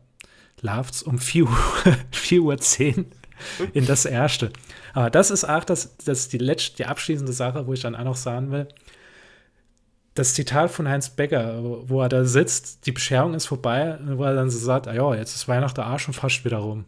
läuft 0.61 0.95
es 0.95 1.03
um 1.03 1.19
4 1.19 1.43
Uhr, 1.43 1.57
4 2.11 2.41
Uhr 2.41 2.57
10 2.57 3.05
in 3.73 3.85
das 3.85 4.05
erste. 4.05 4.51
Aber 4.93 5.09
das 5.09 5.31
ist 5.31 5.45
auch 5.45 5.63
das, 5.63 5.95
das 5.97 6.27
die 6.27 6.37
letzte, 6.37 6.77
die 6.77 6.85
abschließende 6.85 7.33
Sache, 7.33 7.67
wo 7.67 7.73
ich 7.73 7.81
dann 7.81 7.95
auch 7.95 8.03
noch 8.03 8.15
sagen 8.15 8.51
will. 8.51 8.67
Das 10.15 10.33
Zitat 10.33 10.71
von 10.71 10.87
Heinz 10.87 11.11
Becker, 11.11 11.59
wo 11.87 12.01
er 12.01 12.09
da 12.09 12.25
sitzt, 12.25 12.87
die 12.87 12.91
Bescherung 12.91 13.35
ist 13.35 13.45
vorbei, 13.45 13.99
wo 14.03 14.23
er 14.23 14.33
dann 14.33 14.49
so 14.49 14.57
sagt, 14.57 14.87
ah 14.87 14.93
ja, 14.93 15.13
jetzt 15.13 15.35
ist 15.35 15.47
Weihnachten 15.47 15.81
auch 15.81 15.99
schon 15.99 16.15
fast 16.15 16.43
wieder 16.43 16.57
rum. 16.57 16.85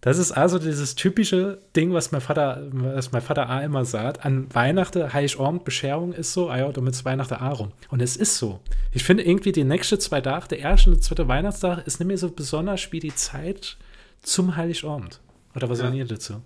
Das 0.00 0.18
ist 0.18 0.30
also 0.30 0.58
dieses 0.58 0.94
typische 0.94 1.58
Ding, 1.74 1.92
was 1.92 2.12
mein 2.12 2.20
Vater, 2.20 2.68
was 2.70 3.12
mein 3.12 3.22
Vater 3.22 3.48
A 3.48 3.62
immer 3.62 3.84
sagt. 3.84 4.24
An 4.24 4.46
Weihnachten, 4.54 5.12
Heiligabend, 5.12 5.64
Bescherung 5.64 6.12
ist 6.12 6.32
so, 6.32 6.48
ah 6.48 6.58
ja, 6.58 6.70
damit 6.70 7.04
Weihnachten 7.04 7.34
A 7.34 7.50
rum. 7.50 7.72
Und 7.88 8.00
es 8.00 8.16
ist 8.16 8.36
so. 8.36 8.60
Ich 8.92 9.04
finde 9.04 9.24
irgendwie 9.24 9.52
die 9.52 9.64
nächsten 9.64 9.98
zwei 9.98 10.20
Tage, 10.20 10.48
der 10.48 10.58
erste 10.60 10.90
und 10.90 10.96
der 10.96 11.02
zweite 11.02 11.28
Weihnachtstag, 11.28 11.86
ist 11.86 11.98
nicht 11.98 12.06
mehr 12.06 12.18
so 12.18 12.30
besonders 12.30 12.92
wie 12.92 13.00
die 13.00 13.14
Zeit 13.14 13.78
zum 14.22 14.56
Heiligabend. 14.56 15.20
Oder 15.54 15.68
was 15.68 15.78
ja. 15.78 15.86
sagen 15.86 15.96
ihr 15.96 16.04
dazu? 16.04 16.42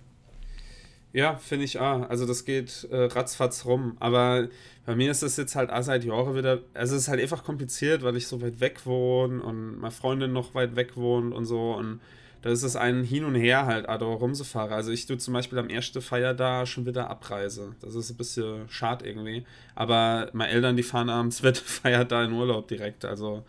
Ja, 1.13 1.35
finde 1.35 1.65
ich 1.65 1.77
auch. 1.77 2.09
Also 2.09 2.25
das 2.25 2.45
geht 2.45 2.87
äh, 2.89 3.03
ratzfatz 3.03 3.65
rum. 3.65 3.97
Aber 3.99 4.47
bei 4.85 4.95
mir 4.95 5.11
ist 5.11 5.23
das 5.23 5.35
jetzt 5.37 5.55
halt 5.55 5.69
auch 5.69 5.83
seit 5.83 6.05
Jahren 6.05 6.35
wieder, 6.35 6.59
also 6.73 6.95
es 6.95 7.03
ist 7.03 7.07
halt 7.09 7.21
einfach 7.21 7.43
kompliziert, 7.43 8.01
weil 8.03 8.15
ich 8.15 8.27
so 8.27 8.41
weit 8.41 8.59
weg 8.59 8.85
wohne 8.85 9.41
und 9.43 9.79
meine 9.79 9.91
Freundin 9.91 10.31
noch 10.31 10.55
weit 10.55 10.75
weg 10.75 10.95
wohnt 10.95 11.33
und 11.33 11.45
so. 11.45 11.73
Und 11.73 11.99
da 12.41 12.49
ist 12.49 12.63
es 12.63 12.75
ein 12.75 13.03
Hin 13.03 13.23
und 13.23 13.35
Her 13.35 13.67
halt, 13.67 13.87
da 13.87 13.97
rumzufahren. 13.97 14.73
Also 14.73 14.91
ich 14.91 15.05
tue 15.05 15.17
zum 15.17 15.33
Beispiel 15.33 15.59
am 15.59 15.69
ersten 15.69 16.01
Feier 16.01 16.33
da 16.33 16.65
schon 16.65 16.85
wieder 16.85 17.09
Abreise. 17.09 17.75
Das 17.81 17.93
ist 17.93 18.09
ein 18.09 18.17
bisschen 18.17 18.67
schade 18.67 19.05
irgendwie. 19.05 19.45
Aber 19.75 20.29
meine 20.33 20.51
Eltern, 20.51 20.75
die 20.75 20.83
fahren 20.83 21.09
am 21.09 21.29
zweiten 21.29 21.57
Feier 21.63 22.03
da 22.03 22.23
in 22.23 22.31
Urlaub 22.31 22.67
direkt. 22.67 23.05
Also 23.05 23.43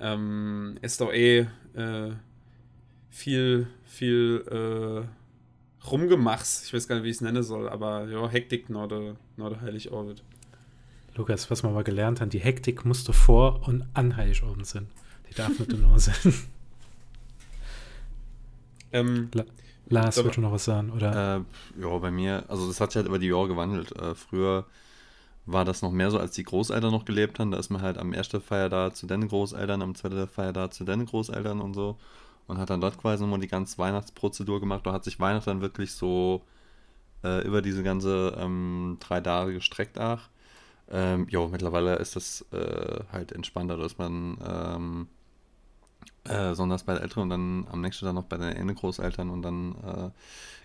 ähm, 0.00 0.78
ist 0.80 1.00
doch 1.00 1.12
eh 1.12 1.46
äh, 1.74 2.12
viel, 3.10 3.66
viel 3.84 4.44
äh, 4.50 5.86
Rumgemachs. 5.86 6.64
Ich 6.64 6.72
weiß 6.72 6.88
gar 6.88 6.96
nicht, 6.96 7.04
wie 7.04 7.10
ich 7.10 7.16
es 7.16 7.20
nennen 7.20 7.42
soll, 7.42 7.68
aber 7.68 8.08
ja, 8.08 8.28
Hektik 8.28 8.70
Norde, 8.70 9.16
Norde 9.36 9.60
Heiligabend. 9.60 10.22
Lukas, 11.14 11.50
was 11.50 11.62
man 11.62 11.74
mal 11.74 11.84
gelernt 11.84 12.22
hat, 12.22 12.32
die 12.32 12.38
Hektik 12.40 12.86
musste 12.86 13.12
vor 13.12 13.68
und 13.68 13.84
an 13.92 14.16
Heiligabend 14.16 14.66
sein. 14.66 14.88
Die 15.28 15.34
darf 15.34 15.58
nicht 15.58 15.76
nur 15.76 15.98
sein. 15.98 16.34
Ähm, 18.92 19.28
La 19.32 19.44
Lars 19.88 20.22
würde 20.22 20.40
noch 20.40 20.52
was 20.52 20.64
sagen, 20.64 20.90
oder? 20.90 21.36
Äh, 21.36 21.80
ja, 21.82 21.98
bei 21.98 22.10
mir, 22.10 22.44
also 22.48 22.66
das 22.66 22.80
hat 22.80 22.92
sich 22.92 22.96
halt 22.96 23.08
über 23.08 23.18
die 23.18 23.28
Jahre 23.28 23.48
gewandelt. 23.48 23.92
Äh, 23.92 24.14
früher 24.14 24.64
war 25.44 25.64
das 25.64 25.82
noch 25.82 25.90
mehr 25.90 26.10
so, 26.10 26.18
als 26.18 26.32
die 26.32 26.44
Großeltern 26.44 26.92
noch 26.92 27.04
gelebt 27.04 27.38
haben. 27.38 27.50
Da 27.50 27.58
ist 27.58 27.70
man 27.70 27.82
halt 27.82 27.98
am 27.98 28.12
ersten 28.12 28.40
Feier 28.40 28.68
da 28.68 28.92
zu 28.92 29.06
den 29.06 29.28
Großeltern, 29.28 29.82
am 29.82 29.94
zweiten 29.94 30.28
Feier 30.28 30.52
da 30.52 30.70
zu 30.70 30.84
den 30.84 31.04
Großeltern 31.04 31.60
und 31.60 31.74
so. 31.74 31.96
Und 32.46 32.58
hat 32.58 32.70
dann 32.70 32.80
dort 32.80 32.98
quasi 32.98 33.22
nochmal 33.22 33.40
die 33.40 33.48
ganze 33.48 33.78
Weihnachtsprozedur 33.78 34.60
gemacht. 34.60 34.86
Da 34.86 34.92
hat 34.92 35.04
sich 35.04 35.20
Weihnachten 35.20 35.50
dann 35.50 35.60
wirklich 35.60 35.92
so 35.92 36.42
äh, 37.24 37.44
über 37.46 37.62
diese 37.62 37.82
ganze 37.82 38.36
ähm, 38.38 38.98
drei 39.00 39.20
Tage 39.20 39.54
gestreckt 39.54 39.98
auch. 39.98 40.20
Ähm, 40.90 41.26
jo, 41.28 41.48
mittlerweile 41.48 41.96
ist 41.96 42.16
das 42.16 42.44
äh, 42.52 43.00
halt 43.12 43.32
entspannter, 43.32 43.76
dass 43.76 43.98
man 43.98 44.36
ähm, 44.46 45.08
äh, 46.24 46.54
sondern 46.54 46.80
bei 46.86 46.94
den 46.94 47.02
Eltern 47.02 47.22
und 47.24 47.30
dann 47.30 47.66
am 47.70 47.80
nächsten 47.80 48.06
Tag 48.06 48.14
noch 48.14 48.24
bei 48.24 48.36
den 48.36 48.52
Endegroßeltern 48.52 49.30
und 49.30 49.42
dann 49.42 49.74
äh, 49.84 50.10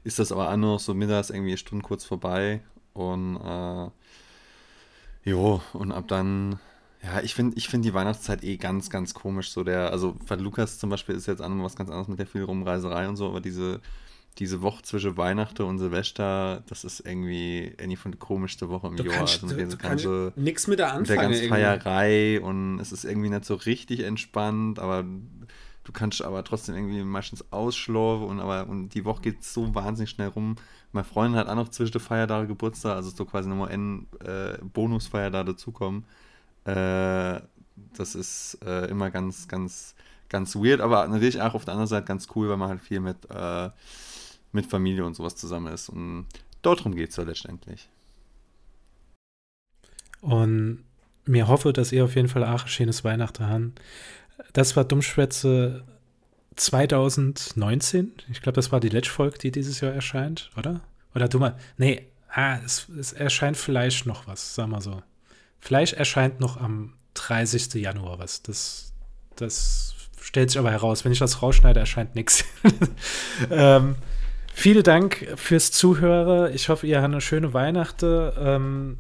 ist 0.04 0.20
das 0.20 0.32
aber 0.32 0.52
auch 0.52 0.58
nur 0.58 0.74
noch 0.74 0.80
so 0.80 0.94
mittags 0.94 1.30
irgendwie 1.30 1.58
Stunden 1.58 1.84
kurz 1.84 2.06
vorbei 2.06 2.62
und 2.94 3.38
äh, 3.38 3.90
jo, 5.30 5.62
und 5.74 5.92
ab 5.92 6.08
dann, 6.08 6.60
ja, 7.04 7.22
ich 7.22 7.36
finde 7.36 7.58
ich 7.58 7.70
find 7.70 7.86
die 7.86 7.94
Weihnachtszeit 7.94 8.44
eh 8.44 8.58
ganz, 8.58 8.90
ganz 8.90 9.14
komisch, 9.14 9.52
so 9.52 9.64
der, 9.64 9.92
also 9.92 10.16
bei 10.28 10.36
Lukas 10.36 10.80
zum 10.80 10.90
Beispiel 10.90 11.16
ist 11.16 11.28
jetzt 11.28 11.42
an 11.42 11.64
was 11.64 11.76
ganz 11.76 11.90
anderes 11.90 12.08
mit 12.08 12.20
der 12.20 12.28
viel 12.28 12.44
Rumreiserei 12.44 13.08
und 13.08 13.18
so, 13.18 13.28
aber 13.28 13.42
diese 13.42 13.82
diese 14.40 14.62
Woche 14.62 14.84
zwischen 14.84 15.18
Weihnachten 15.18 15.64
und 15.64 15.80
Silvester, 15.80 16.64
das 16.68 16.84
ist 16.84 17.00
irgendwie 17.02 17.74
irgendwie 17.78 17.96
von 17.96 18.12
der 18.12 18.20
komischste 18.20 18.70
Woche 18.70 18.88
im 18.88 18.96
du 18.96 19.04
Jahr. 19.04 19.18
Kannst, 19.18 19.44
also 19.44 19.56
mit 19.56 19.72
du, 19.72 19.78
ganze, 19.78 20.34
nichts 20.36 20.68
mit 20.68 20.80
der 20.80 20.94
anfangen. 20.94 21.02
Mit 21.02 21.10
der 21.10 21.18
ganzen 21.18 21.50
Feierei 21.50 22.42
und 22.42 22.80
es 22.80 22.92
ist 22.92 23.06
irgendwie 23.06 23.30
nicht 23.30 23.46
so 23.46 23.56
richtig 23.56 24.02
entspannt, 24.02 24.80
aber 24.80 25.04
du 25.84 25.92
kannst 25.92 26.22
aber 26.22 26.44
trotzdem 26.44 26.76
irgendwie 26.76 27.04
meistens 27.04 27.52
ausschlafen 27.52 28.28
und 28.28 28.40
aber 28.40 28.68
und 28.68 28.90
die 28.90 29.06
Woche 29.06 29.22
geht 29.22 29.44
so 29.44 29.74
wahnsinnig 29.74 30.10
schnell 30.10 30.30
rum. 30.30 30.56
Meine 30.92 31.06
Freundin 31.06 31.40
hat 31.40 31.48
auch 31.48 31.56
noch 31.56 31.70
zwischen 31.70 31.94
den 31.94 32.02
Feiertagen 32.02 32.48
Geburtstag, 32.48 32.96
also 32.96 33.10
so 33.10 33.26
quasi 33.26 33.50
nochmal 33.50 33.70
ein 33.70 34.08
äh, 34.24 34.58
Bonusfeier 34.62 35.32
da 35.32 35.44
dazukommen. 35.44 36.06
Äh, 36.66 37.42
das 37.96 38.16
ist 38.16 38.58
äh, 38.66 38.86
immer 38.88 39.12
ganz, 39.12 39.48
ganz, 39.48 39.96
ganz 40.30 40.56
weird, 40.56 40.82
aber 40.82 41.08
natürlich 41.08 41.42
auch 41.42 41.54
auf 41.54 41.66
der 41.66 41.74
anderen 41.74 41.88
Seite 41.88 42.06
ganz 42.06 42.28
cool, 42.36 42.50
weil 42.50 42.58
man 42.58 42.70
halt 42.70 42.82
viel 42.82 43.00
mit 43.00 43.18
äh, 43.30 43.70
mit 44.52 44.66
Familie 44.66 45.06
und 45.06 45.16
sowas 45.16 45.36
zusammen 45.36 45.74
ist. 45.74 45.90
Und 45.90 46.28
darum 46.62 46.96
geht 46.96 47.12
es 47.12 47.16
ja 47.16 47.24
letztendlich. 47.24 47.90
Und 50.22 50.84
mir 51.26 51.48
hoffe, 51.48 51.74
dass 51.74 51.92
ihr 51.92 52.06
auf 52.06 52.16
jeden 52.16 52.28
Fall 52.28 52.44
auch 52.44 52.64
ein 52.64 52.70
schönes 52.70 53.04
Weihnachten 53.04 53.48
habt. 53.48 53.82
Das 54.54 54.76
war 54.76 54.84
Dummschwätze 54.86 55.84
2019. 56.56 58.14
Ich 58.32 58.42
glaube, 58.42 58.56
das 58.56 58.72
war 58.72 58.80
die 58.80 58.90
letzte 58.90 59.12
Folge, 59.12 59.38
die 59.38 59.52
dieses 59.52 59.82
Jahr 59.82 59.94
erscheint, 59.94 60.50
oder? 60.58 60.82
Oder 61.14 61.28
du 61.28 61.40
mal, 61.40 61.58
nee, 61.78 62.08
ah, 62.30 62.58
es, 62.64 62.88
es 62.90 63.14
erscheint 63.14 63.58
vielleicht 63.58 64.06
noch 64.06 64.28
was, 64.28 64.56
sag 64.56 64.68
mal 64.68 64.82
so. 64.82 65.02
Vielleicht 65.60 65.94
erscheint 65.94 66.40
noch 66.40 66.58
am 66.58 66.94
30. 67.16 67.74
Januar 67.76 68.20
was. 68.20 68.44
Das, 68.44 68.94
das 69.36 69.96
stellt 70.22 70.52
sich 70.52 70.60
aber 70.60 70.72
heraus. 70.72 71.04
Wenn 71.04 71.12
ich 71.12 71.20
das 71.20 71.42
rausschneide, 71.42 71.80
erscheint 71.80 72.16
nichts. 72.16 72.46
ähm, 73.52 73.96
Vielen 74.60 74.82
Dank 74.82 75.34
fürs 75.36 75.72
Zuhören. 75.72 76.52
Ich 76.52 76.68
hoffe, 76.70 76.88
ihr 76.88 76.98
habt 76.98 77.06
eine 77.06 77.22
schöne 77.22 77.54
Weihnachten. 77.54 78.32
Ähm, 78.40 78.98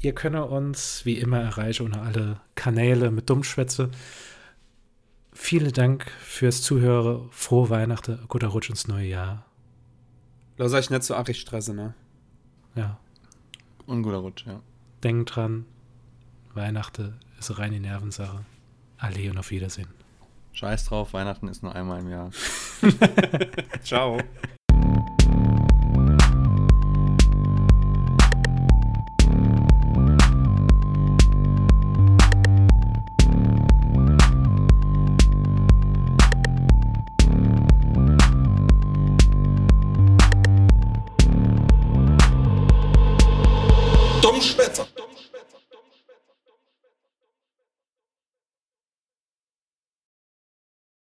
ihr 0.00 0.12
könnt 0.12 0.34
uns 0.34 1.04
wie 1.04 1.18
immer 1.18 1.38
erreichen 1.38 1.86
unter 1.86 2.02
alle 2.02 2.40
Kanäle 2.56 3.12
mit 3.12 3.30
Dummschwätze. 3.30 3.92
Vielen 5.32 5.72
Dank 5.72 6.10
fürs 6.20 6.62
Zuhören. 6.62 7.28
Frohe 7.30 7.70
Weihnachten, 7.70 8.18
guter 8.26 8.48
Rutsch 8.48 8.70
ins 8.70 8.88
neue 8.88 9.06
Jahr. 9.06 9.46
Lass 10.56 10.72
euch 10.72 10.90
nicht 10.90 11.04
so 11.04 11.14
arg 11.14 11.32
Stress, 11.32 11.68
ne? 11.68 11.94
Ja. 12.74 12.98
Und 13.86 14.02
guter 14.02 14.18
Rutsch, 14.18 14.46
ja. 14.46 14.60
Denkt 15.04 15.36
dran, 15.36 15.64
Weihnachten 16.54 17.20
ist 17.38 17.56
rein 17.56 17.70
die 17.70 17.78
Nervensache. 17.78 18.44
Alle 18.96 19.30
und 19.30 19.38
auf 19.38 19.52
Wiedersehen. 19.52 19.90
Scheiß 20.54 20.86
drauf, 20.86 21.12
Weihnachten 21.12 21.46
ist 21.46 21.62
nur 21.62 21.72
einmal 21.72 22.00
im 22.00 22.10
Jahr. 22.10 22.30
Ciao. 23.84 24.18